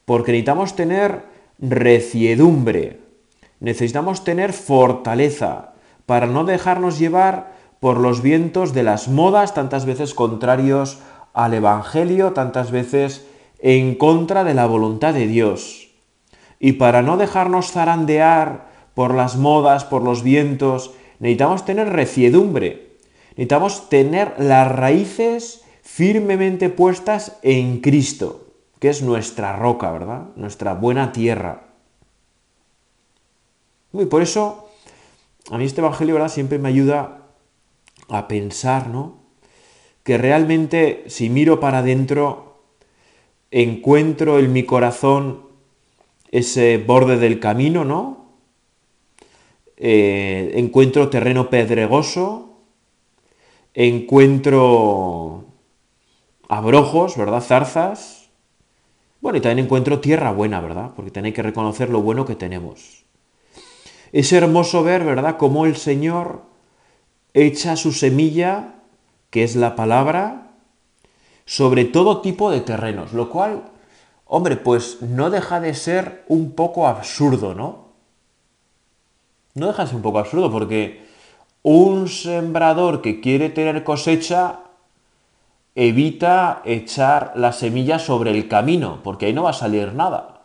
Porque 0.04 0.32
necesitamos 0.32 0.76
tener 0.76 1.24
reciedumbre, 1.58 3.00
necesitamos 3.60 4.24
tener 4.24 4.52
fortaleza 4.52 5.72
para 6.06 6.26
no 6.26 6.44
dejarnos 6.44 6.98
llevar 6.98 7.52
por 7.80 7.98
los 7.98 8.22
vientos 8.22 8.74
de 8.74 8.82
las 8.82 9.08
modas, 9.08 9.54
tantas 9.54 9.86
veces 9.86 10.14
contrarios 10.14 10.98
al 11.32 11.54
Evangelio, 11.54 12.32
tantas 12.32 12.70
veces 12.70 13.26
en 13.58 13.94
contra 13.94 14.44
de 14.44 14.54
la 14.54 14.66
voluntad 14.66 15.14
de 15.14 15.26
Dios. 15.26 15.90
Y 16.58 16.72
para 16.72 17.02
no 17.02 17.16
dejarnos 17.16 17.72
zarandear 17.72 18.68
por 18.94 19.14
las 19.14 19.36
modas, 19.36 19.84
por 19.84 20.02
los 20.02 20.22
vientos 20.22 20.92
necesitamos 21.20 21.64
tener 21.64 21.90
reciedumbre, 21.90 22.89
necesitamos 23.40 23.88
tener 23.88 24.34
las 24.36 24.70
raíces 24.70 25.64
firmemente 25.80 26.68
puestas 26.68 27.38
en 27.40 27.80
Cristo, 27.80 28.48
que 28.78 28.90
es 28.90 29.00
nuestra 29.00 29.56
roca, 29.56 29.90
¿verdad? 29.90 30.26
Nuestra 30.36 30.74
buena 30.74 31.10
tierra. 31.10 31.62
Y 33.94 34.04
por 34.04 34.20
eso, 34.20 34.68
a 35.50 35.56
mí 35.56 35.64
este 35.64 35.80
Evangelio, 35.80 36.16
¿verdad? 36.16 36.28
Siempre 36.28 36.58
me 36.58 36.68
ayuda 36.68 37.28
a 38.10 38.28
pensar, 38.28 38.88
¿no? 38.88 39.20
Que 40.02 40.18
realmente, 40.18 41.04
si 41.06 41.30
miro 41.30 41.60
para 41.60 41.78
adentro, 41.78 42.60
encuentro 43.50 44.38
en 44.38 44.52
mi 44.52 44.64
corazón 44.64 45.46
ese 46.30 46.76
borde 46.76 47.16
del 47.16 47.40
camino, 47.40 47.86
¿no? 47.86 48.34
Eh, 49.78 50.52
encuentro 50.56 51.08
terreno 51.08 51.48
pedregoso, 51.48 52.49
encuentro 53.74 55.44
abrojos, 56.48 57.16
¿verdad? 57.16 57.42
Zarzas. 57.42 58.30
Bueno, 59.20 59.38
y 59.38 59.40
también 59.40 59.66
encuentro 59.66 60.00
tierra 60.00 60.32
buena, 60.32 60.60
¿verdad? 60.60 60.92
Porque 60.96 61.10
tenéis 61.10 61.34
que 61.34 61.42
reconocer 61.42 61.90
lo 61.90 62.00
bueno 62.00 62.24
que 62.24 62.36
tenemos. 62.36 63.04
Es 64.12 64.32
hermoso 64.32 64.82
ver, 64.82 65.04
¿verdad?, 65.04 65.36
cómo 65.36 65.66
el 65.66 65.76
Señor 65.76 66.42
echa 67.34 67.76
su 67.76 67.92
semilla, 67.92 68.74
que 69.30 69.44
es 69.44 69.54
la 69.54 69.76
palabra, 69.76 70.52
sobre 71.44 71.84
todo 71.84 72.20
tipo 72.20 72.50
de 72.50 72.60
terrenos, 72.60 73.12
lo 73.12 73.30
cual, 73.30 73.70
hombre, 74.24 74.56
pues 74.56 75.02
no 75.02 75.30
deja 75.30 75.60
de 75.60 75.74
ser 75.74 76.24
un 76.28 76.52
poco 76.52 76.88
absurdo, 76.88 77.54
¿no? 77.54 77.90
no 79.54 79.66
deja 79.66 79.82
de 79.82 79.88
ser 79.88 79.96
un 79.96 80.02
poco 80.02 80.18
absurdo 80.18 80.50
porque 80.50 81.04
un 81.62 82.08
sembrador 82.08 83.02
que 83.02 83.20
quiere 83.20 83.50
tener 83.50 83.84
cosecha 83.84 84.60
evita 85.74 86.62
echar 86.64 87.32
la 87.36 87.52
semilla 87.52 87.98
sobre 87.98 88.30
el 88.30 88.48
camino, 88.48 89.00
porque 89.02 89.26
ahí 89.26 89.32
no 89.32 89.44
va 89.44 89.50
a 89.50 89.54
salir 89.54 89.94
nada. 89.94 90.40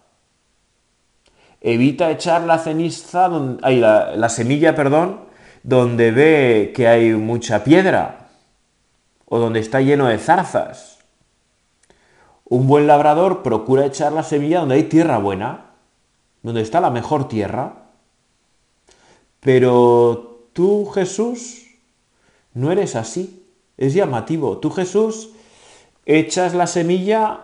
Evita 1.62 2.12
echar 2.12 2.42
la 2.44 2.60
ceniza, 2.60 3.28
la, 3.28 4.16
la 4.16 4.30
semilla, 4.30 4.76
perdón, 4.76 5.22
donde 5.64 6.12
ve 6.12 6.74
que 6.76 6.88
hay 6.88 7.14
mucha 7.14 7.64
piedra 7.64 8.28
o 9.26 9.40
donde 9.40 9.60
está 9.60 9.82
lleno 9.82 10.08
de 10.08 10.20
zarzas. 10.20 11.00
Un 12.44 12.68
buen 12.68 12.86
labrador 12.86 13.42
procura 13.42 13.86
echar 13.86 14.14
la 14.14 14.22
semilla 14.22 14.60
donde 14.60 14.76
hay 14.76 14.84
tierra 14.84 15.18
buena, 15.18 15.72
donde 16.44 16.62
está 16.62 16.80
la 16.80 16.92
mejor 16.92 17.28
tierra. 17.28 17.74
Pero 19.40 20.35
tú, 20.56 20.88
Jesús, 20.88 21.68
no 22.56 22.72
eres 22.72 22.96
así. 22.96 23.44
Es 23.78 23.94
llamativo. 23.94 24.58
Tú, 24.58 24.72
Jesús, 24.72 25.32
echas 26.06 26.56
la 26.56 26.66
semilla 26.66 27.42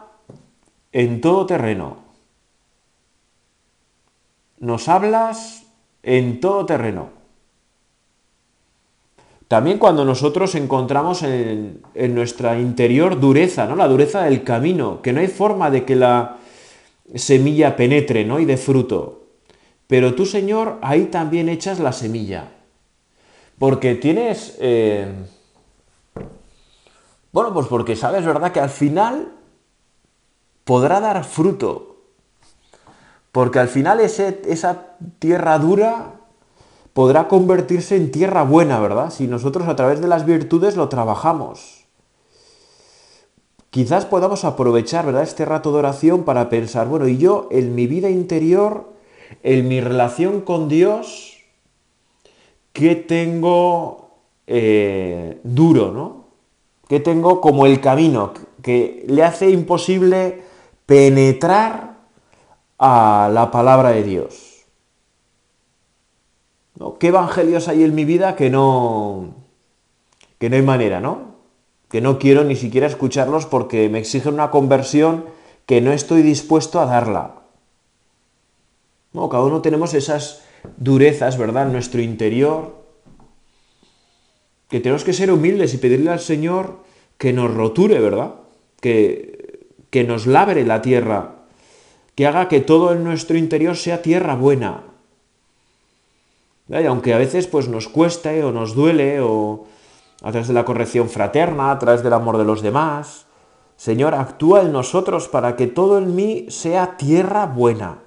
en 0.92 1.22
todo 1.22 1.46
terreno. 1.46 1.98
Nos 4.60 4.88
hablas 4.88 5.68
en 6.02 6.40
todo 6.40 6.66
terreno. 6.66 7.10
También 9.48 9.78
cuando 9.78 10.06
nosotros 10.06 10.56
encontramos 10.56 11.22
en, 11.24 11.82
nuestra 12.16 12.58
interior 12.58 13.20
dureza, 13.20 13.68
¿no? 13.68 13.76
La 13.76 13.90
dureza 13.90 14.24
del 14.24 14.44
camino, 14.44 15.02
que 15.02 15.12
no 15.12 15.20
hay 15.20 15.28
forma 15.28 15.70
de 15.70 15.84
que 15.84 15.98
la 15.98 16.38
semilla 17.14 17.76
penetre, 17.76 18.24
¿no? 18.24 18.40
Y 18.40 18.46
de 18.46 18.56
fruto 18.56 19.22
pero 19.92 20.16
tú, 20.16 20.26
Señor, 20.26 20.78
ahí 20.82 21.08
también 21.08 21.50
echas 21.50 21.78
la 21.82 21.92
semilla. 21.92 22.46
Porque 23.62 23.94
tienes... 23.94 24.58
Eh, 24.60 25.06
bueno, 27.32 27.54
pues 27.54 27.68
porque 27.68 27.96
sabes, 27.96 28.26
¿verdad? 28.26 28.52
Que 28.52 28.60
al 28.60 28.72
final 28.72 29.34
podrá 30.64 31.00
dar 31.00 31.24
fruto. 31.24 31.98
Porque 33.32 33.60
al 33.60 33.68
final 33.68 34.00
esa 34.00 34.98
tierra 35.20 35.60
dura 35.60 36.14
podrá 36.94 37.28
convertirse 37.28 37.98
en 37.98 38.12
tierra 38.12 38.42
buena, 38.42 38.80
¿verdad? 38.80 39.12
Si 39.12 39.28
nosotros 39.28 39.68
a 39.68 39.76
través 39.76 40.02
de 40.02 40.08
las 40.08 40.26
virtudes 40.26 40.76
lo 40.76 40.90
trabajamos. 40.90 41.86
Quizás 43.70 44.06
podamos 44.06 44.44
aprovechar, 44.44 45.06
¿verdad?, 45.06 45.22
este 45.22 45.46
rato 45.46 45.72
de 45.72 45.78
oración 45.78 46.24
para 46.24 46.50
pensar, 46.50 46.88
bueno, 46.88 47.08
y 47.08 47.20
yo 47.20 47.48
en 47.52 47.76
mi 47.76 47.86
vida 47.86 48.10
interior, 48.10 48.92
en 49.44 49.68
mi 49.68 49.82
relación 49.82 50.42
con 50.42 50.68
Dios, 50.68 51.31
¿qué 52.74 52.96
tengo 52.96 54.10
eh, 54.48 55.40
duro, 55.44 55.92
¿no? 55.92 56.26
¿Qué 56.88 57.00
tengo 57.00 57.40
como 57.40 57.66
el 57.66 57.80
camino 57.80 58.34
que 58.62 59.06
le 59.08 59.24
hace 59.24 59.50
imposible 59.50 60.44
penetrar 60.86 61.98
a 62.78 63.30
la 63.32 63.50
palabra 63.52 63.92
de 63.92 64.04
Dios? 64.04 64.52
¿Qué 67.00 67.08
evangelios 67.08 67.68
hay 67.68 67.84
en 67.84 67.96
mi 67.96 68.06
vida 68.06 68.36
que 68.36 68.50
no, 68.50 69.36
que 70.40 70.50
no 70.50 70.56
hay 70.56 70.62
manera, 70.62 71.00
¿no? 71.00 71.36
Que 71.90 72.02
no 72.02 72.18
quiero 72.18 72.44
ni 72.44 72.56
siquiera 72.56 72.88
escucharlos 72.88 73.46
porque 73.46 73.88
me 73.90 74.00
exigen 74.00 74.34
una 74.34 74.50
conversión 74.50 75.26
que 75.66 75.82
no 75.82 75.92
estoy 75.92 76.24
dispuesto 76.24 76.80
a 76.80 76.86
darla. 76.86 77.36
No, 79.14 79.30
cada 79.30 79.44
uno 79.44 79.62
tenemos 79.62 79.94
esas 79.94 80.44
durezas, 80.78 81.38
¿verdad?, 81.38 81.68
en 81.68 81.74
nuestro 81.74 82.02
interior, 82.02 82.82
que 84.70 84.80
tenemos 84.80 85.04
que 85.04 85.14
ser 85.14 85.32
humildes 85.32 85.74
y 85.74 85.78
pedirle 85.78 86.12
al 86.12 86.20
Señor 86.20 86.80
que 87.18 87.34
nos 87.34 87.54
roture, 87.54 88.00
¿verdad? 88.00 88.36
Que, 88.80 89.68
que 89.90 90.04
nos 90.04 90.28
labre 90.28 90.66
la 90.66 90.82
tierra, 90.82 91.36
que 92.16 92.26
haga 92.26 92.48
que 92.48 92.62
todo 92.62 92.94
en 92.94 93.04
nuestro 93.04 93.38
interior 93.38 93.76
sea 93.76 94.02
tierra 94.02 94.36
buena, 94.36 94.84
aunque 96.88 97.14
a 97.14 97.18
veces 97.18 97.48
pues, 97.48 97.68
nos 97.68 97.88
cueste 97.88 98.44
o 98.44 98.52
nos 98.52 98.76
duele, 98.76 99.20
o 99.20 99.66
a 100.22 100.32
través 100.32 100.48
de 100.48 100.54
la 100.54 100.66
corrección 100.66 101.10
fraterna, 101.10 101.72
a 101.72 101.80
través 101.80 102.04
del 102.04 102.14
amor 102.14 102.38
de 102.38 102.46
los 102.46 102.62
demás, 102.62 103.26
Señor, 103.76 104.14
actúa 104.14 104.62
en 104.62 104.72
nosotros 104.72 105.28
para 105.28 105.56
que 105.56 105.68
todo 105.68 105.98
en 105.98 106.16
mí 106.16 106.46
sea 106.50 106.98
tierra 106.98 107.48
buena, 107.48 108.00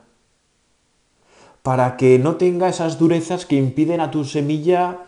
para 1.64 1.96
que 1.96 2.18
no 2.18 2.36
tenga 2.36 2.68
esas 2.68 2.98
durezas 2.98 3.46
que 3.46 3.56
impiden 3.56 4.02
a 4.02 4.10
tu 4.10 4.26
semilla 4.26 5.06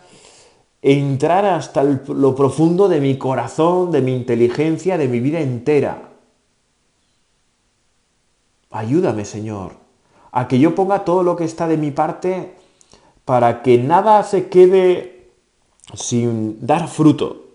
entrar 0.81 1.45
hasta 1.45 1.83
lo 1.83 2.33
profundo 2.33 2.89
de 2.89 2.99
mi 2.99 3.19
corazón, 3.19 3.91
de 3.91 4.01
mi 4.01 4.15
inteligencia, 4.15 4.97
de 4.97 5.07
mi 5.07 5.19
vida 5.19 5.39
entera. 5.39 6.13
Ayúdame, 8.71 9.23
Señor, 9.23 9.73
a 10.31 10.47
que 10.47 10.57
yo 10.57 10.73
ponga 10.73 11.05
todo 11.05 11.21
lo 11.21 11.35
que 11.35 11.43
está 11.43 11.67
de 11.67 11.77
mi 11.77 11.91
parte 11.91 12.55
para 13.23 13.61
que 13.61 13.77
nada 13.77 14.23
se 14.23 14.49
quede 14.49 15.29
sin 15.93 16.65
dar 16.65 16.87
fruto. 16.87 17.45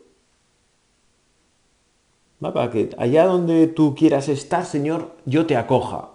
Para 2.40 2.70
que 2.70 2.90
allá 2.98 3.26
donde 3.26 3.66
tú 3.66 3.96
quieras 3.96 4.28
estar, 4.28 4.64
Señor, 4.64 5.16
yo 5.26 5.44
te 5.44 5.56
acoja. 5.56 6.10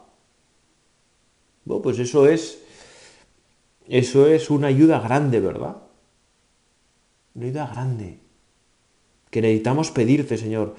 Bueno, 1.66 1.82
pues 1.82 2.00
eso 2.00 2.28
es, 2.28 2.64
eso 3.88 4.28
es 4.28 4.50
una 4.50 4.68
ayuda 4.68 5.00
grande, 5.00 5.40
¿verdad? 5.40 5.78
Una 7.36 7.46
ayuda 7.46 7.68
grande. 7.68 8.20
Que 9.30 9.42
necesitamos 9.42 9.92
pedirte, 9.92 10.38
Señor. 10.38 10.76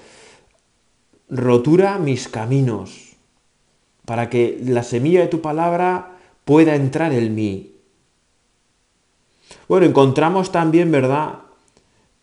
Rotura 1.28 1.98
mis 1.98 2.28
caminos, 2.28 3.16
para 4.04 4.30
que 4.30 4.58
la 4.64 4.82
semilla 4.82 5.20
de 5.20 5.28
tu 5.28 5.40
palabra 5.40 6.16
pueda 6.44 6.74
entrar 6.74 7.12
en 7.12 7.34
mí 7.34 7.78
bueno, 9.68 9.84
encontramos 9.86 10.50
también, 10.50 10.90
¿verdad? 10.90 11.40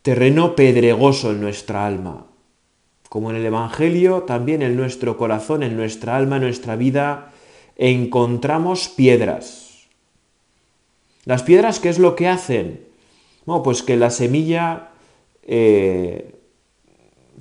Terreno 0.01 0.55
pedregoso 0.55 1.31
en 1.31 1.41
nuestra 1.41 1.85
alma. 1.85 2.25
Como 3.09 3.29
en 3.29 3.37
el 3.37 3.45
Evangelio, 3.45 4.23
también 4.23 4.61
en 4.61 4.75
nuestro 4.75 5.15
corazón, 5.15 5.61
en 5.61 5.77
nuestra 5.77 6.15
alma, 6.15 6.37
en 6.37 6.43
nuestra 6.43 6.75
vida, 6.75 7.31
encontramos 7.75 8.89
piedras. 8.89 9.64
Las 11.25 11.43
piedras, 11.43 11.79
¿qué 11.79 11.89
es 11.89 11.99
lo 11.99 12.15
que 12.15 12.27
hacen? 12.27 12.87
Pues 13.63 13.83
que 13.83 13.97
la 13.97 14.09
semilla 14.09 14.89
eh, 15.43 16.39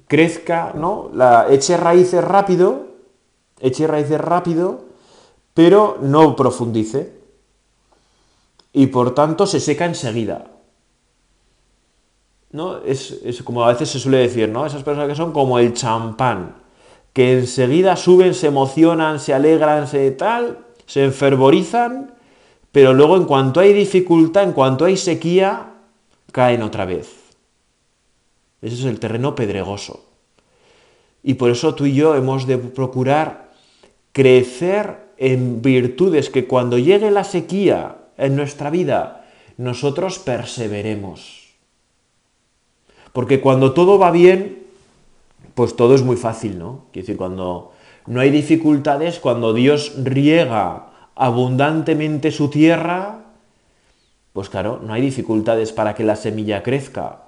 crezca, 0.06 0.72
¿no? 0.74 1.10
La, 1.14 1.46
eche 1.50 1.76
raíces 1.76 2.22
rápido, 2.22 2.88
eche 3.60 3.86
raíces 3.86 4.20
rápido, 4.20 4.84
pero 5.54 5.98
no 6.02 6.36
profundice 6.36 7.12
y 8.72 8.88
por 8.88 9.14
tanto 9.14 9.46
se 9.46 9.60
seca 9.60 9.86
enseguida. 9.86 10.50
¿No? 12.50 12.78
Es, 12.78 13.42
como 13.42 13.64
a 13.64 13.68
veces 13.68 13.88
se 13.88 13.98
suele 13.98 14.18
decir, 14.18 14.48
¿no? 14.48 14.66
Esas 14.66 14.84
personas 14.84 15.08
que 15.08 15.16
son 15.16 15.32
como 15.32 15.58
el 15.58 15.74
champán, 15.74 16.56
que 17.12 17.38
enseguida 17.38 17.96
suben, 17.96 18.34
se 18.34 18.48
emocionan, 18.48 19.18
se 19.18 19.34
alegran, 19.34 19.88
se 19.88 20.10
tal, 20.12 20.58
se 20.86 21.04
enfervorizan, 21.04 22.13
pero 22.74 22.92
luego 22.92 23.16
en 23.16 23.26
cuanto 23.26 23.60
hay 23.60 23.72
dificultad, 23.72 24.42
en 24.42 24.52
cuanto 24.52 24.84
hay 24.84 24.96
sequía, 24.96 25.74
caen 26.32 26.60
otra 26.60 26.84
vez. 26.84 27.08
Ese 28.60 28.74
es 28.74 28.84
el 28.84 28.98
terreno 28.98 29.36
pedregoso. 29.36 30.06
Y 31.22 31.34
por 31.34 31.50
eso 31.50 31.76
tú 31.76 31.86
y 31.86 31.94
yo 31.94 32.16
hemos 32.16 32.48
de 32.48 32.58
procurar 32.58 33.52
crecer 34.10 35.06
en 35.18 35.62
virtudes 35.62 36.30
que 36.30 36.48
cuando 36.48 36.76
llegue 36.76 37.12
la 37.12 37.22
sequía 37.22 37.98
en 38.16 38.34
nuestra 38.34 38.70
vida, 38.70 39.24
nosotros 39.56 40.18
perseveremos. 40.18 41.54
Porque 43.12 43.40
cuando 43.40 43.72
todo 43.72 44.00
va 44.00 44.10
bien, 44.10 44.64
pues 45.54 45.76
todo 45.76 45.94
es 45.94 46.02
muy 46.02 46.16
fácil, 46.16 46.58
¿no? 46.58 46.86
Quiero 46.90 47.06
decir, 47.06 47.16
cuando 47.18 47.70
no 48.08 48.18
hay 48.18 48.30
dificultades, 48.30 49.20
cuando 49.20 49.52
Dios 49.52 49.92
riega 50.02 50.90
abundantemente 51.14 52.30
su 52.30 52.50
tierra, 52.50 53.24
pues 54.32 54.48
claro, 54.48 54.80
no 54.82 54.92
hay 54.92 55.02
dificultades 55.02 55.72
para 55.72 55.94
que 55.94 56.04
la 56.04 56.16
semilla 56.16 56.62
crezca. 56.62 57.22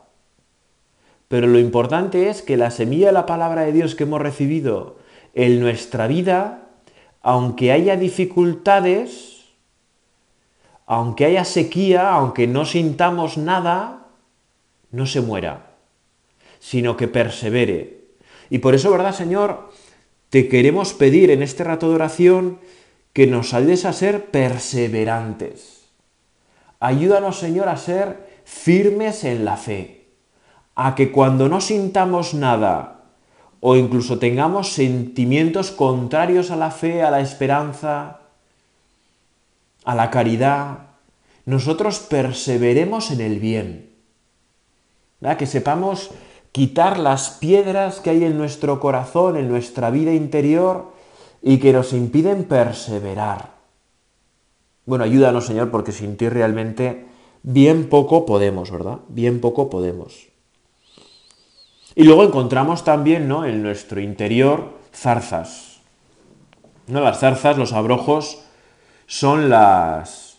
Pero 1.29 1.47
lo 1.47 1.59
importante 1.59 2.29
es 2.29 2.43
que 2.43 2.57
la 2.57 2.71
semilla 2.71 3.09
de 3.09 3.13
la 3.13 3.27
palabra 3.27 3.63
de 3.63 3.73
Dios 3.73 3.95
que 3.95 4.05
hemos 4.05 4.21
recibido 4.21 4.97
en 5.35 5.61
nuestra 5.61 6.07
vida, 6.07 6.69
aunque 7.23 7.73
haya 7.73 7.97
dificultades, 7.97 9.45
aunque 10.87 11.25
haya 11.25 11.45
sequía, 11.45 12.11
aunque 12.11 12.47
no 12.47 12.65
sintamos 12.65 13.37
nada, 13.37 14.07
no 14.93 15.07
se 15.07 15.21
muera, 15.21 15.73
sino 16.61 16.97
que 16.97 17.09
persevere. 17.09 18.05
Y 18.51 18.59
por 18.59 18.75
eso, 18.75 18.91
¿verdad, 18.91 19.13
Señor? 19.13 19.71
Te 20.31 20.49
queremos 20.49 20.95
pedir 20.95 21.31
en 21.31 21.43
este 21.43 21.65
rato 21.65 21.89
de 21.89 21.97
oración 21.97 22.59
que 23.17 23.27
nos 23.27 23.55
ayudes 23.55 23.87
a 23.87 23.95
ser 23.95 24.27
perseverantes. 24.27 25.89
Ayúdanos, 26.81 27.39
Señor, 27.39 27.71
a 27.71 27.79
ser 27.79 28.43
firmes 28.45 29.25
en 29.25 29.47
la 29.47 29.57
fe, 29.57 30.11
a 30.75 30.95
que 30.95 31.11
cuando 31.11 31.49
no 31.49 31.63
sintamos 31.63 32.35
nada 32.35 33.05
o 33.61 33.75
incluso 33.75 34.19
tengamos 34.19 34.75
sentimientos 34.75 35.71
contrarios 35.71 36.51
a 36.51 36.57
la 36.57 36.71
fe, 36.71 37.03
a 37.03 37.11
la 37.11 37.21
esperanza, 37.21 38.21
a 39.87 39.95
la 39.95 40.11
caridad, 40.11 40.81
nosotros 41.47 42.01
perseveremos 42.01 43.11
en 43.13 43.23
el 43.23 43.41
bien. 43.41 43.95
Que 45.39 45.47
sepamos 45.47 46.11
quitar 46.53 46.99
las 46.99 47.31
piedras 47.31 48.01
que 48.01 48.11
hay 48.11 48.25
en 48.25 48.37
nuestro 48.37 48.79
corazón, 48.79 49.39
en 49.39 49.49
nuestra 49.49 49.89
vida 49.89 50.13
interior 50.13 50.95
y 51.43 51.59
que 51.59 51.73
nos 51.73 51.93
impiden 51.93 52.45
perseverar. 52.45 53.51
Bueno, 54.85 55.05
ayúdanos, 55.05 55.47
Señor, 55.47 55.71
porque 55.71 55.93
sin 55.93 56.17
ti 56.17 56.29
realmente 56.29 57.07
bien 57.43 57.89
poco 57.89 58.27
podemos, 58.27 58.71
¿verdad? 58.71 58.99
Bien 59.09 59.41
poco 59.41 59.71
podemos. 59.71 60.29
Y 61.95 62.05
luego 62.05 62.25
encontramos 62.25 62.85
también, 62.85 63.27
¿no? 63.27 63.45
En 63.47 63.63
nuestro 63.63 64.01
interior 64.01 64.77
zarzas. 64.93 65.81
¿No? 66.87 67.01
Las 67.01 67.21
zarzas, 67.21 67.59
los 67.59 67.73
abrojos, 67.73 68.43
son 69.07 69.49
las, 69.49 70.39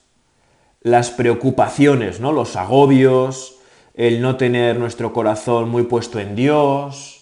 las 0.82 1.10
preocupaciones, 1.12 2.20
¿no? 2.20 2.32
los 2.32 2.56
agobios, 2.56 3.56
el 3.94 4.22
no 4.22 4.38
tener 4.38 4.78
nuestro 4.78 5.14
corazón 5.14 5.70
muy 5.70 5.84
puesto 5.84 6.20
en 6.20 6.36
Dios. 6.36 7.17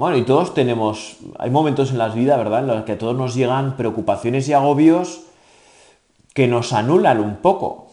Bueno, 0.00 0.16
y 0.16 0.22
todos 0.22 0.54
tenemos, 0.54 1.18
hay 1.38 1.50
momentos 1.50 1.90
en 1.90 1.98
la 1.98 2.08
vida, 2.08 2.38
¿verdad?, 2.38 2.60
en 2.60 2.68
los 2.68 2.84
que 2.84 2.92
a 2.92 2.98
todos 2.98 3.14
nos 3.14 3.34
llegan 3.34 3.76
preocupaciones 3.76 4.48
y 4.48 4.54
agobios 4.54 5.26
que 6.32 6.46
nos 6.48 6.72
anulan 6.72 7.20
un 7.20 7.36
poco, 7.36 7.90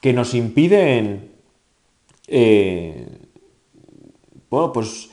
que 0.00 0.12
nos 0.12 0.34
impiden, 0.34 1.30
eh, 2.26 3.06
bueno, 4.50 4.72
pues 4.72 5.10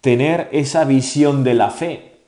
tener 0.00 0.48
esa 0.52 0.84
visión 0.84 1.44
de 1.44 1.52
la 1.52 1.68
fe 1.68 2.20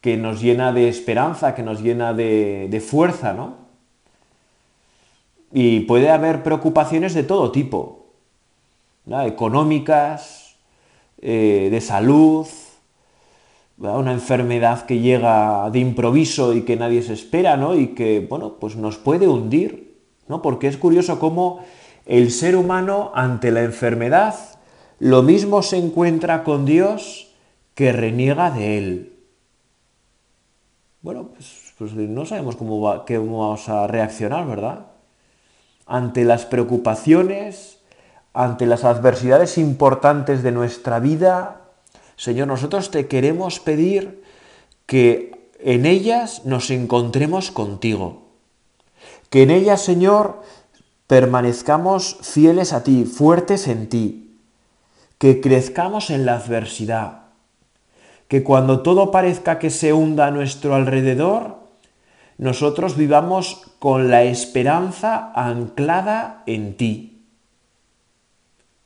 que 0.00 0.16
nos 0.16 0.40
llena 0.40 0.72
de 0.72 0.88
esperanza, 0.88 1.56
que 1.56 1.64
nos 1.64 1.82
llena 1.82 2.14
de, 2.14 2.80
fuerza, 2.80 3.32
¿no? 3.32 3.56
Y 5.52 5.80
puede 5.80 6.10
haber 6.10 6.44
preocupaciones 6.44 7.12
de 7.12 7.24
todo 7.24 7.50
tipo, 7.50 8.06
económicas, 9.04 10.41
eh, 11.22 11.68
de 11.70 11.80
salud, 11.80 12.46
una 13.78 14.12
enfermedad 14.12 14.86
que 14.86 15.00
llega 15.00 15.70
de 15.70 15.78
improviso 15.78 16.54
y 16.54 16.62
que 16.62 16.76
nadie 16.76 17.02
se 17.02 17.14
espera, 17.14 17.56
¿no? 17.56 17.74
Y 17.74 17.88
que, 17.88 18.20
bueno, 18.20 18.56
pues 18.60 18.76
nos 18.76 18.96
puede 18.96 19.26
hundir, 19.26 19.98
¿no? 20.28 20.42
Porque 20.42 20.68
es 20.68 20.76
curioso 20.76 21.18
cómo 21.18 21.64
el 22.06 22.30
ser 22.30 22.56
humano 22.56 23.10
ante 23.14 23.50
la 23.50 23.62
enfermedad 23.62 24.34
lo 24.98 25.22
mismo 25.22 25.62
se 25.62 25.78
encuentra 25.78 26.44
con 26.44 26.64
Dios 26.64 27.32
que 27.74 27.92
reniega 27.92 28.50
de 28.50 28.78
Él. 28.78 29.12
Bueno, 31.00 31.30
pues, 31.34 31.74
pues 31.76 31.92
no 31.94 32.24
sabemos 32.24 32.54
cómo, 32.54 32.80
va, 32.80 33.04
cómo 33.04 33.40
vamos 33.40 33.68
a 33.68 33.88
reaccionar, 33.88 34.46
¿verdad? 34.46 34.86
Ante 35.86 36.24
las 36.24 36.46
preocupaciones, 36.46 37.71
ante 38.34 38.66
las 38.66 38.84
adversidades 38.84 39.58
importantes 39.58 40.42
de 40.42 40.52
nuestra 40.52 40.98
vida, 40.98 41.62
Señor, 42.16 42.48
nosotros 42.48 42.90
te 42.90 43.06
queremos 43.08 43.60
pedir 43.60 44.22
que 44.86 45.50
en 45.58 45.86
ellas 45.86 46.44
nos 46.44 46.70
encontremos 46.70 47.50
contigo. 47.50 48.22
Que 49.30 49.42
en 49.42 49.50
ellas, 49.50 49.80
Señor, 49.80 50.42
permanezcamos 51.06 52.18
fieles 52.22 52.72
a 52.72 52.84
ti, 52.84 53.04
fuertes 53.04 53.68
en 53.68 53.88
ti. 53.88 54.38
Que 55.18 55.40
crezcamos 55.40 56.10
en 56.10 56.26
la 56.26 56.36
adversidad. 56.36 57.22
Que 58.28 58.42
cuando 58.42 58.82
todo 58.82 59.10
parezca 59.10 59.58
que 59.58 59.70
se 59.70 59.92
hunda 59.92 60.26
a 60.26 60.30
nuestro 60.30 60.74
alrededor, 60.74 61.58
nosotros 62.38 62.96
vivamos 62.96 63.62
con 63.78 64.10
la 64.10 64.24
esperanza 64.24 65.32
anclada 65.34 66.42
en 66.46 66.76
ti. 66.76 67.11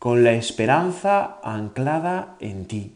Con 0.07 0.23
la 0.23 0.35
esperanza 0.35 1.41
anclada 1.43 2.37
en 2.39 2.67
ti 2.67 2.93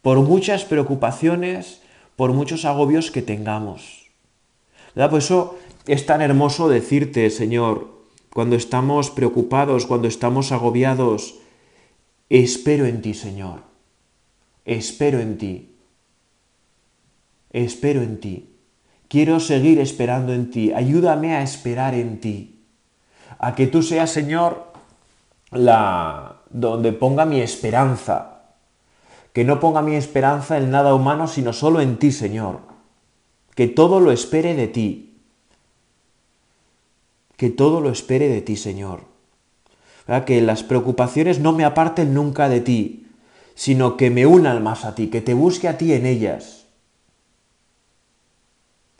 por 0.00 0.18
muchas 0.22 0.64
preocupaciones, 0.64 1.82
por 2.16 2.32
muchos 2.32 2.64
agobios 2.64 3.10
que 3.10 3.20
tengamos. 3.20 4.06
¿Verdad? 4.94 5.10
Por 5.10 5.18
eso 5.18 5.58
es 5.86 6.06
tan 6.06 6.22
hermoso 6.22 6.70
decirte, 6.70 7.28
Señor, 7.28 7.92
cuando 8.32 8.56
estamos 8.56 9.10
preocupados, 9.10 9.84
cuando 9.84 10.08
estamos 10.08 10.50
agobiados, 10.50 11.34
espero 12.30 12.86
en 12.86 13.02
ti, 13.02 13.12
Señor. 13.12 13.60
Espero 14.64 15.20
en 15.20 15.36
ti. 15.36 15.74
Espero 17.52 18.00
en 18.00 18.18
ti. 18.18 18.48
Quiero 19.08 19.40
seguir 19.40 19.78
esperando 19.78 20.32
en 20.32 20.50
ti. 20.50 20.72
Ayúdame 20.72 21.34
a 21.34 21.42
esperar 21.42 21.92
en 21.92 22.18
ti. 22.18 22.62
A 23.38 23.54
que 23.54 23.66
tú 23.66 23.82
seas, 23.82 24.10
Señor, 24.10 24.69
la 25.50 26.42
donde 26.50 26.92
ponga 26.92 27.24
mi 27.24 27.40
esperanza, 27.40 28.42
que 29.32 29.44
no 29.44 29.60
ponga 29.60 29.82
mi 29.82 29.94
esperanza 29.94 30.58
en 30.58 30.70
nada 30.70 30.94
humano, 30.94 31.28
sino 31.28 31.52
solo 31.52 31.80
en 31.80 31.98
ti, 31.98 32.12
Señor, 32.12 32.60
que 33.54 33.68
todo 33.68 34.00
lo 34.00 34.12
espere 34.12 34.54
de 34.54 34.68
ti, 34.68 35.22
que 37.36 37.50
todo 37.50 37.80
lo 37.80 37.90
espere 37.90 38.28
de 38.28 38.42
ti, 38.42 38.56
Señor, 38.56 39.02
que 40.26 40.42
las 40.42 40.62
preocupaciones 40.62 41.38
no 41.38 41.52
me 41.52 41.64
aparten 41.64 42.14
nunca 42.14 42.48
de 42.48 42.60
ti, 42.60 43.06
sino 43.54 43.96
que 43.96 44.10
me 44.10 44.26
unan 44.26 44.62
más 44.62 44.84
a 44.84 44.94
ti, 44.94 45.08
que 45.08 45.20
te 45.20 45.34
busque 45.34 45.68
a 45.68 45.78
ti 45.78 45.92
en 45.92 46.06
ellas. 46.06 46.66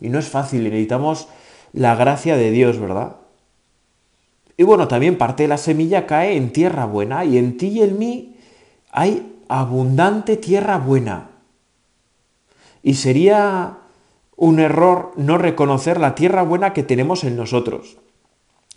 Y 0.01 0.09
no 0.09 0.19
es 0.19 0.29
fácil, 0.29 0.65
necesitamos 0.65 1.29
la 1.73 1.95
gracia 1.97 2.37
de 2.37 2.51
Dios, 2.51 2.79
¿verdad? 2.79 3.17
Y 4.61 4.63
bueno, 4.63 4.89
también 4.89 5.17
parte 5.17 5.45
de 5.45 5.49
la 5.49 5.57
semilla 5.57 6.07
cae 6.07 6.37
en 6.37 6.53
tierra 6.53 6.85
buena 6.85 7.25
y 7.25 7.39
en 7.39 7.57
ti 7.57 7.69
y 7.69 7.83
en 7.83 7.99
mí 7.99 8.37
hay 8.93 9.41
abundante 9.49 10.37
tierra 10.37 10.77
buena. 10.77 11.31
Y 12.83 12.97
sería 12.97 13.79
un 14.37 14.61
error 14.61 15.13
no 15.17 15.39
reconocer 15.39 15.99
la 15.99 16.15
tierra 16.15 16.43
buena 16.43 16.75
que 16.75 16.83
tenemos 16.83 17.25
en 17.25 17.39
nosotros. 17.39 17.97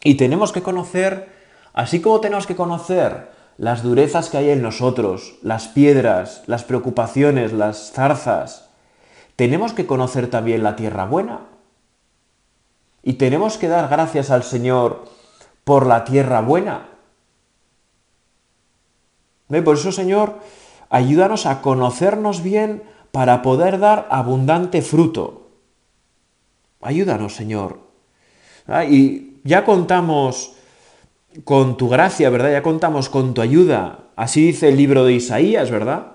Y 0.05 0.15
tenemos 0.15 0.53
que 0.53 0.61
conocer, 0.61 1.27
así 1.73 1.99
como 1.99 2.21
tenemos 2.21 2.47
que 2.47 2.55
conocer 2.55 3.31
las 3.57 3.83
durezas 3.83 4.29
que 4.29 4.37
hay 4.37 4.51
en 4.51 4.61
nosotros, 4.61 5.35
las 5.41 5.67
piedras, 5.67 6.43
las 6.47 6.63
preocupaciones, 6.63 7.51
las 7.51 7.91
zarzas, 7.91 8.69
tenemos 9.35 9.73
que 9.73 9.85
conocer 9.85 10.29
también 10.29 10.63
la 10.63 10.77
tierra 10.77 11.03
buena. 11.03 11.41
Y 13.03 13.15
tenemos 13.15 13.57
que 13.57 13.67
dar 13.67 13.89
gracias 13.89 14.31
al 14.31 14.43
Señor 14.43 15.11
por 15.63 15.85
la 15.85 16.03
tierra 16.03 16.41
buena. 16.41 16.89
Por 19.47 19.75
eso, 19.75 19.91
Señor, 19.91 20.39
Ayúdanos 20.93 21.47
a 21.47 21.63
conocernos 21.63 22.43
bien 22.43 22.83
para 23.09 23.41
poder 23.41 23.79
dar 23.79 24.05
abundante 24.11 24.83
fruto. 24.83 25.49
Ayúdanos, 26.81 27.33
Señor. 27.33 27.79
Ah, 28.67 28.85
y 28.85 29.39
ya 29.43 29.65
contamos 29.65 30.53
con 31.45 31.77
tu 31.77 31.89
gracia, 31.89 32.29
¿verdad? 32.29 32.51
Ya 32.51 32.61
contamos 32.61 33.09
con 33.09 33.33
tu 33.33 33.41
ayuda. 33.41 34.01
Así 34.15 34.45
dice 34.45 34.69
el 34.69 34.77
libro 34.77 35.03
de 35.03 35.13
Isaías, 35.13 35.71
¿verdad? 35.71 36.11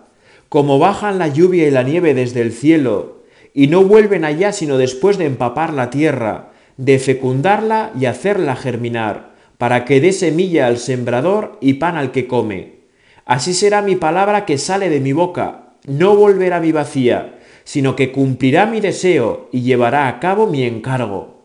Como 0.48 0.78
bajan 0.78 1.18
la 1.18 1.26
lluvia 1.26 1.66
y 1.66 1.72
la 1.72 1.82
nieve 1.82 2.14
desde 2.14 2.40
el 2.40 2.52
cielo, 2.52 3.24
y 3.54 3.66
no 3.66 3.82
vuelven 3.82 4.24
allá 4.24 4.52
sino 4.52 4.78
después 4.78 5.18
de 5.18 5.26
empapar 5.26 5.72
la 5.72 5.90
tierra, 5.90 6.52
de 6.76 7.00
fecundarla 7.00 7.90
y 7.98 8.06
hacerla 8.06 8.54
germinar, 8.54 9.34
para 9.58 9.84
que 9.84 10.00
dé 10.00 10.12
semilla 10.12 10.66
al 10.66 10.78
sembrador 10.78 11.58
y 11.60 11.74
pan 11.74 11.96
al 11.96 12.12
que 12.12 12.26
come. 12.26 12.78
Así 13.26 13.52
será 13.52 13.82
mi 13.82 13.96
palabra 13.96 14.46
que 14.46 14.56
sale 14.56 14.88
de 14.88 15.00
mi 15.00 15.12
boca, 15.12 15.74
no 15.86 16.16
volverá 16.16 16.60
mi 16.60 16.72
vacía, 16.72 17.38
sino 17.64 17.94
que 17.96 18.12
cumplirá 18.12 18.64
mi 18.64 18.80
deseo 18.80 19.48
y 19.52 19.60
llevará 19.60 20.08
a 20.08 20.20
cabo 20.20 20.46
mi 20.46 20.62
encargo. 20.62 21.42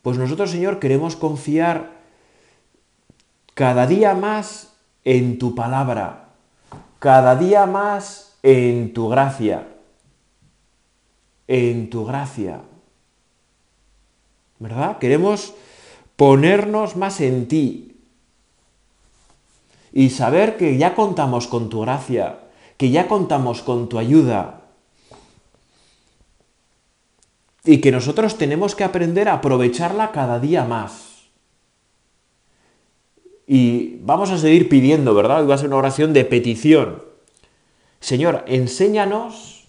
Pues 0.00 0.16
nosotros, 0.16 0.50
Señor, 0.50 0.78
queremos 0.78 1.16
confiar 1.16 1.90
cada 3.52 3.86
día 3.86 4.14
más 4.14 4.72
en 5.04 5.38
tu 5.38 5.54
palabra, 5.54 6.28
cada 6.98 7.36
día 7.36 7.66
más 7.66 8.38
en 8.42 8.94
tu 8.94 9.08
gracia, 9.08 9.66
en 11.48 11.90
tu 11.90 12.06
gracia. 12.06 12.62
¿Verdad? 14.58 14.98
Queremos 14.98 15.54
ponernos 16.20 16.96
más 16.96 17.22
en 17.22 17.48
ti, 17.48 17.96
y 19.90 20.10
saber 20.10 20.58
que 20.58 20.76
ya 20.76 20.94
contamos 20.94 21.46
con 21.46 21.70
tu 21.70 21.80
gracia, 21.80 22.40
que 22.76 22.90
ya 22.90 23.08
contamos 23.08 23.62
con 23.62 23.88
tu 23.88 23.98
ayuda 23.98 24.60
y 27.64 27.80
que 27.80 27.90
nosotros 27.90 28.36
tenemos 28.36 28.74
que 28.74 28.84
aprender 28.84 29.30
a 29.30 29.36
aprovecharla 29.36 30.12
cada 30.12 30.38
día 30.38 30.64
más. 30.64 31.22
Y 33.46 33.96
vamos 34.02 34.30
a 34.30 34.36
seguir 34.36 34.68
pidiendo, 34.68 35.14
¿verdad? 35.14 35.48
va 35.48 35.54
a 35.54 35.58
ser 35.58 35.68
una 35.68 35.76
oración 35.76 36.12
de 36.12 36.26
petición. 36.26 37.02
Señor, 37.98 38.44
enséñanos 38.46 39.68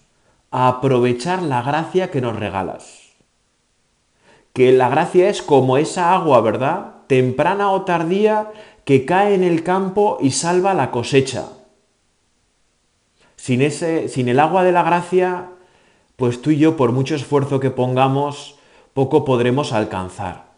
a 0.50 0.68
aprovechar 0.68 1.40
la 1.40 1.62
gracia 1.62 2.10
que 2.10 2.20
nos 2.20 2.38
regalas. 2.38 3.01
Que 4.52 4.72
la 4.72 4.88
gracia 4.88 5.28
es 5.28 5.42
como 5.42 5.78
esa 5.78 6.14
agua, 6.14 6.40
¿verdad? 6.40 6.94
Temprana 7.06 7.70
o 7.70 7.82
tardía, 7.82 8.52
que 8.84 9.04
cae 9.04 9.34
en 9.34 9.44
el 9.44 9.62
campo 9.62 10.18
y 10.20 10.32
salva 10.32 10.74
la 10.74 10.90
cosecha. 10.90 11.48
Sin, 13.36 13.62
ese, 13.62 14.08
sin 14.08 14.28
el 14.28 14.40
agua 14.40 14.62
de 14.62 14.72
la 14.72 14.82
gracia, 14.82 15.50
pues 16.16 16.42
tú 16.42 16.50
y 16.50 16.58
yo, 16.58 16.76
por 16.76 16.92
mucho 16.92 17.14
esfuerzo 17.14 17.60
que 17.60 17.70
pongamos, 17.70 18.56
poco 18.94 19.24
podremos 19.24 19.72
alcanzar. 19.72 20.52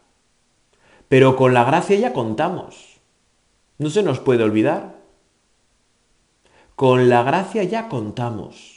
Pero 1.07 1.35
con 1.35 1.53
la 1.53 1.63
gracia 1.63 1.97
ya 1.97 2.13
contamos. 2.13 2.99
No 3.77 3.89
se 3.89 4.03
nos 4.03 4.19
puede 4.19 4.43
olvidar. 4.43 4.95
Con 6.75 7.09
la 7.09 7.23
gracia 7.23 7.63
ya 7.63 7.87
contamos. 7.87 8.74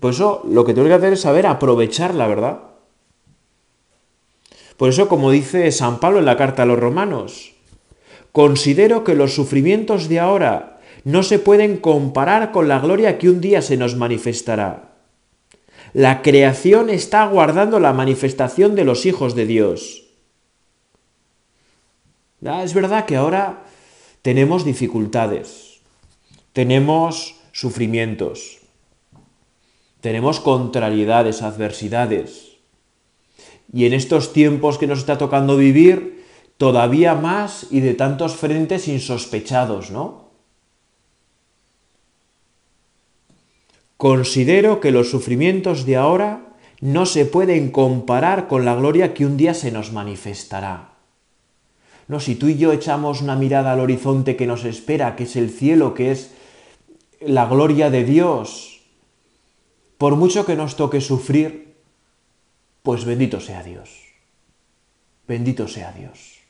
Por 0.00 0.12
eso 0.12 0.42
lo 0.48 0.64
que 0.64 0.74
tengo 0.74 0.88
que 0.88 0.94
hacer 0.94 1.12
es 1.12 1.20
saber 1.20 1.46
aprovecharla, 1.46 2.26
¿verdad? 2.26 2.60
Por 4.76 4.88
eso, 4.88 5.08
como 5.08 5.30
dice 5.30 5.70
San 5.70 6.00
Pablo 6.00 6.18
en 6.18 6.24
la 6.24 6.36
carta 6.36 6.62
a 6.62 6.66
los 6.66 6.78
romanos, 6.78 7.52
considero 8.32 9.04
que 9.04 9.14
los 9.14 9.34
sufrimientos 9.34 10.08
de 10.08 10.18
ahora 10.18 10.80
no 11.04 11.22
se 11.22 11.38
pueden 11.38 11.76
comparar 11.76 12.52
con 12.52 12.68
la 12.68 12.78
gloria 12.78 13.18
que 13.18 13.28
un 13.28 13.40
día 13.40 13.60
se 13.60 13.76
nos 13.76 13.96
manifestará. 13.96 14.94
La 15.92 16.22
creación 16.22 16.88
está 16.88 17.22
aguardando 17.22 17.78
la 17.78 17.92
manifestación 17.92 18.74
de 18.74 18.84
los 18.84 19.04
hijos 19.04 19.34
de 19.34 19.46
Dios. 19.46 20.04
Es 22.40 22.72
verdad 22.72 23.04
que 23.04 23.16
ahora 23.16 23.64
tenemos 24.22 24.64
dificultades, 24.64 25.80
tenemos 26.52 27.36
sufrimientos, 27.52 28.61
tenemos 30.02 30.40
contrariedades, 30.40 31.42
adversidades. 31.42 32.58
Y 33.72 33.86
en 33.86 33.94
estos 33.94 34.32
tiempos 34.34 34.76
que 34.76 34.88
nos 34.88 34.98
está 34.98 35.16
tocando 35.16 35.56
vivir, 35.56 36.24
todavía 36.58 37.14
más 37.14 37.68
y 37.70 37.80
de 37.80 37.94
tantos 37.94 38.34
frentes 38.34 38.88
insospechados, 38.88 39.92
¿no? 39.92 40.28
Considero 43.96 44.80
que 44.80 44.90
los 44.90 45.08
sufrimientos 45.08 45.86
de 45.86 45.96
ahora 45.96 46.56
no 46.80 47.06
se 47.06 47.24
pueden 47.24 47.70
comparar 47.70 48.48
con 48.48 48.64
la 48.64 48.74
gloria 48.74 49.14
que 49.14 49.24
un 49.24 49.36
día 49.36 49.54
se 49.54 49.70
nos 49.70 49.92
manifestará. 49.92 50.94
No, 52.08 52.18
si 52.18 52.34
tú 52.34 52.48
y 52.48 52.56
yo 52.58 52.72
echamos 52.72 53.22
una 53.22 53.36
mirada 53.36 53.72
al 53.72 53.78
horizonte 53.78 54.34
que 54.34 54.48
nos 54.48 54.64
espera, 54.64 55.14
que 55.14 55.22
es 55.22 55.36
el 55.36 55.48
cielo, 55.50 55.94
que 55.94 56.10
es 56.10 56.32
la 57.20 57.46
gloria 57.46 57.88
de 57.88 58.02
Dios, 58.02 58.71
por 60.02 60.16
mucho 60.16 60.44
que 60.44 60.56
nos 60.56 60.74
toque 60.74 61.00
sufrir, 61.00 61.78
pues 62.82 63.04
bendito 63.04 63.38
sea 63.38 63.62
Dios. 63.62 63.88
Bendito 65.28 65.68
sea 65.68 65.92
Dios. 65.92 66.40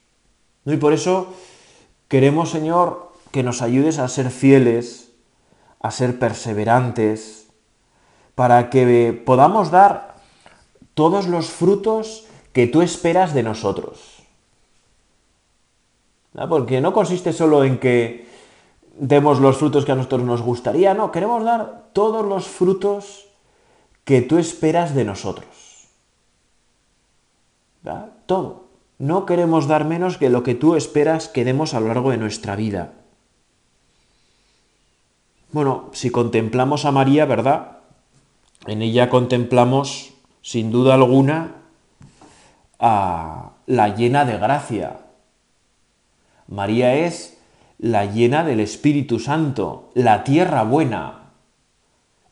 Y 0.65 0.79
por 0.79 0.95
eso 0.95 1.35
queremos, 2.09 2.49
Señor, 2.49 3.13
que 3.31 3.43
nos 3.43 3.61
ayudes 3.61 3.99
a 3.99 4.09
ser 4.09 4.31
fieles, 4.31 5.13
a 5.81 5.91
ser 5.91 6.19
perseverantes, 6.19 7.49
para 8.35 8.71
que 8.71 9.13
podamos 9.13 9.71
dar 9.71 10.15
todos 10.95 11.27
los 11.27 11.51
frutos 11.51 12.25
que 12.55 12.67
tú 12.67 12.81
esperas 12.81 13.35
de 13.35 13.43
nosotros. 13.43 14.23
Porque 16.49 16.81
no 16.81 16.95
consiste 16.95 17.35
solo 17.35 17.65
en 17.65 17.79
que 17.79 18.27
demos 18.97 19.41
los 19.41 19.59
frutos 19.59 19.85
que 19.85 19.93
a 19.93 19.97
nosotros 19.97 20.23
nos 20.23 20.41
gustaría, 20.41 20.95
no, 20.95 21.13
queremos 21.13 21.45
dar 21.45 21.91
todos 21.93 22.25
los 22.25 22.47
frutos 22.47 23.29
que 24.05 24.23
tú 24.23 24.39
esperas 24.39 24.95
de 24.95 25.05
nosotros. 25.05 25.47
Todo. 28.27 28.69
No 28.99 29.27
queremos 29.27 29.67
dar 29.67 29.85
menos 29.85 30.17
que 30.17 30.31
lo 30.31 30.43
que 30.43 30.55
tú 30.55 30.77
esperas 30.77 31.29
que 31.29 31.45
demos 31.45 31.75
a 31.75 31.81
lo 31.81 31.89
largo 31.89 32.11
de 32.11 32.19
nuestra 32.19 32.55
vida. 32.55 32.93
Bueno, 35.51 35.91
si 35.93 36.11
contemplamos 36.11 36.85
a 36.85 36.93
María, 36.93 37.27
¿verdad? 37.27 37.79
En 38.67 38.81
ella 38.81 39.11
contemplamos, 39.11 40.15
sin 40.41 40.71
duda 40.71 40.95
alguna, 40.95 41.57
a 42.79 43.51
la 43.67 43.95
llena 43.95 44.25
de 44.25 44.39
gracia. 44.39 45.01
María 46.47 46.95
es 46.95 47.39
la 47.79 48.07
llena 48.07 48.45
del 48.45 48.61
Espíritu 48.61 49.19
Santo, 49.19 49.91
la 49.95 50.23
tierra 50.25 50.63
buena. 50.63 51.33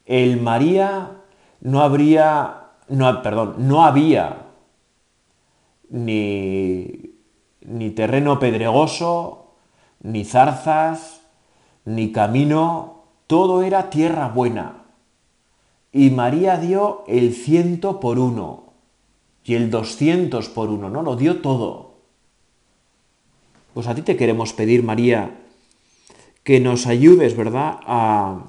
El 0.07 0.41
María 0.41 1.20
no 1.61 1.83
habría, 1.83 2.71
no, 2.89 3.23
perdón, 3.23 3.55
no 3.59 3.85
había 3.85 4.47
ni, 5.91 7.15
ni 7.61 7.91
terreno 7.91 8.39
pedregoso, 8.39 9.55
ni 10.03 10.25
zarzas, 10.25 11.21
ni 11.85 12.13
camino, 12.13 13.05
todo 13.27 13.63
era 13.63 13.91
tierra 13.91 14.29
buena. 14.29 14.85
Y 15.93 16.11
María 16.11 16.57
dio 16.57 17.05
el 17.07 17.35
ciento 17.35 18.01
por 18.01 18.19
uno 18.19 18.73
y 19.45 19.55
el 19.55 19.71
doscientos 19.71 20.49
por 20.49 20.69
uno, 20.69 20.89
¿no? 20.89 21.03
Lo 21.03 21.17
dio 21.17 21.41
todo. 21.41 21.95
Pues 23.75 23.87
a 23.87 23.95
ti 23.95 24.03
te 24.03 24.17
queremos 24.17 24.53
pedir, 24.53 24.83
María, 24.83 25.39
que 26.45 26.61
nos 26.61 26.87
ayudes, 26.87 27.37
¿verdad?, 27.37 27.81
a, 27.87 28.45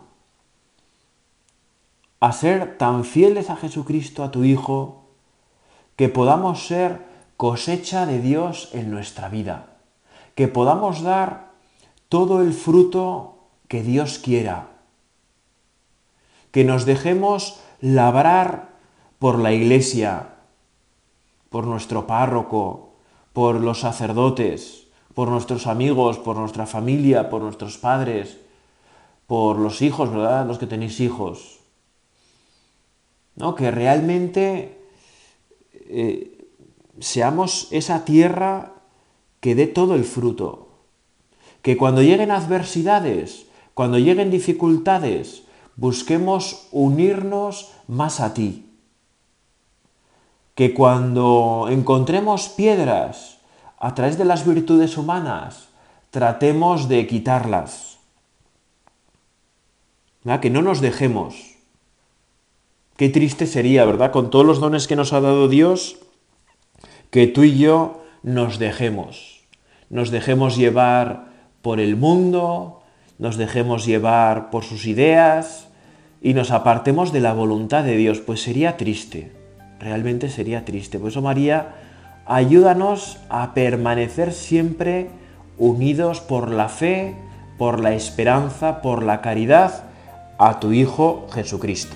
a 2.22 2.32
ser 2.32 2.78
tan 2.78 3.04
fieles 3.04 3.50
a 3.50 3.58
Jesucristo, 3.58 4.24
a 4.24 4.32
tu 4.32 4.44
Hijo, 4.44 5.06
que 5.96 6.08
podamos 6.08 6.68
ser 6.68 7.02
cosecha 7.36 8.06
de 8.06 8.22
Dios 8.22 8.70
en 8.74 8.92
nuestra 8.92 9.28
vida, 9.28 9.78
que 10.36 10.48
podamos 10.48 11.02
dar 11.02 11.52
todo 12.10 12.42
el 12.42 12.54
fruto 12.54 13.40
que 13.68 13.82
Dios 13.82 14.20
quiera, 14.20 14.68
que 16.52 16.64
nos 16.64 16.86
dejemos 16.86 17.60
labrar 17.80 18.70
por 19.18 19.40
la 19.40 19.52
iglesia, 19.52 20.36
por 21.50 21.66
nuestro 21.66 22.06
párroco, 22.06 22.92
por 23.34 23.56
los 23.56 23.80
sacerdotes, 23.80 24.88
por 25.16 25.30
nuestros 25.30 25.66
amigos, 25.66 26.20
por 26.20 26.38
nuestra 26.38 26.68
familia, 26.68 27.32
por 27.32 27.42
nuestros 27.42 27.80
padres, 27.80 28.38
por 29.26 29.58
los 29.58 29.82
hijos, 29.82 30.12
¿verdad? 30.12 30.46
Los 30.46 30.60
que 30.60 30.68
tenéis 30.68 31.00
hijos. 31.00 31.61
¿No? 33.36 33.56
Que 33.56 33.72
realmente 33.72 34.78
eh, 35.74 36.48
seamos 37.00 37.67
esa 37.72 38.06
tierra 38.06 38.74
que 39.39 39.56
dé 39.56 39.67
todo 39.67 39.96
el 39.96 40.06
fruto. 40.06 40.70
Que 41.62 41.78
cuando 41.78 42.02
lleguen 42.02 42.32
adversidades, 42.32 43.48
cuando 43.74 44.00
lleguen 44.00 44.32
dificultades, 44.32 45.44
busquemos 45.76 46.67
unirnos 46.72 47.72
más 47.88 48.20
a 48.20 48.34
ti. 48.34 48.70
Que 50.56 50.74
cuando 50.74 51.67
encontremos 51.70 52.50
piedras 52.50 53.39
a 53.78 53.96
través 53.96 54.17
de 54.17 54.26
las 54.26 54.46
virtudes 54.46 54.98
humanas, 54.98 55.70
tratemos 56.12 56.88
de 56.88 57.08
quitarlas. 57.08 57.98
Que 60.39 60.50
no 60.50 60.62
nos 60.62 60.82
dejemos. 60.82 61.51
Qué 62.97 63.10
triste 63.10 63.47
sería, 63.47 63.86
¿verdad? 63.86 64.12
Con 64.12 64.30
todos 64.30 64.45
los 64.45 64.60
dones 64.60 64.88
que 64.88 64.95
nos 64.95 65.13
ha 65.13 65.21
dado 65.21 65.47
Dios, 65.47 65.97
que 67.10 67.27
tú 67.27 67.43
y 67.43 67.58
yo 67.58 68.04
nos 68.23 68.60
dejemos. 68.60 69.41
Nos 69.89 70.12
dejemos 70.12 70.56
llevar 70.56 71.32
por 71.62 71.80
el 71.80 71.95
mundo, 71.95 72.82
nos 73.17 73.38
dejemos 73.38 73.86
llevar 73.86 74.49
por 74.49 74.63
sus 74.63 74.86
ideas 74.86 75.67
y 76.21 76.34
nos 76.34 76.51
apartemos 76.51 77.12
de 77.12 77.19
la 77.19 77.34
voluntad 77.34 77.84
de 77.84 77.97
Dios, 77.97 78.19
pues 78.19 78.41
sería 78.41 78.77
triste, 78.77 79.32
realmente 79.80 80.30
sería 80.30 80.65
triste. 80.65 80.99
Por 80.99 81.10
eso 81.10 81.21
María, 81.21 81.75
ayúdanos 82.25 83.17
a 83.30 83.54
permanecer 83.54 84.34
siempre 84.34 85.10
unidos 85.58 86.21
por 86.21 86.51
la 86.51 86.69
fe, 86.69 87.15
por 87.58 87.80
la 87.80 87.93
esperanza, 87.93 88.82
por 88.82 89.04
la 89.04 89.21
caridad 89.21 89.84
a 90.39 90.60
tu 90.60 90.71
Hijo 90.71 91.27
Jesucristo. 91.32 91.95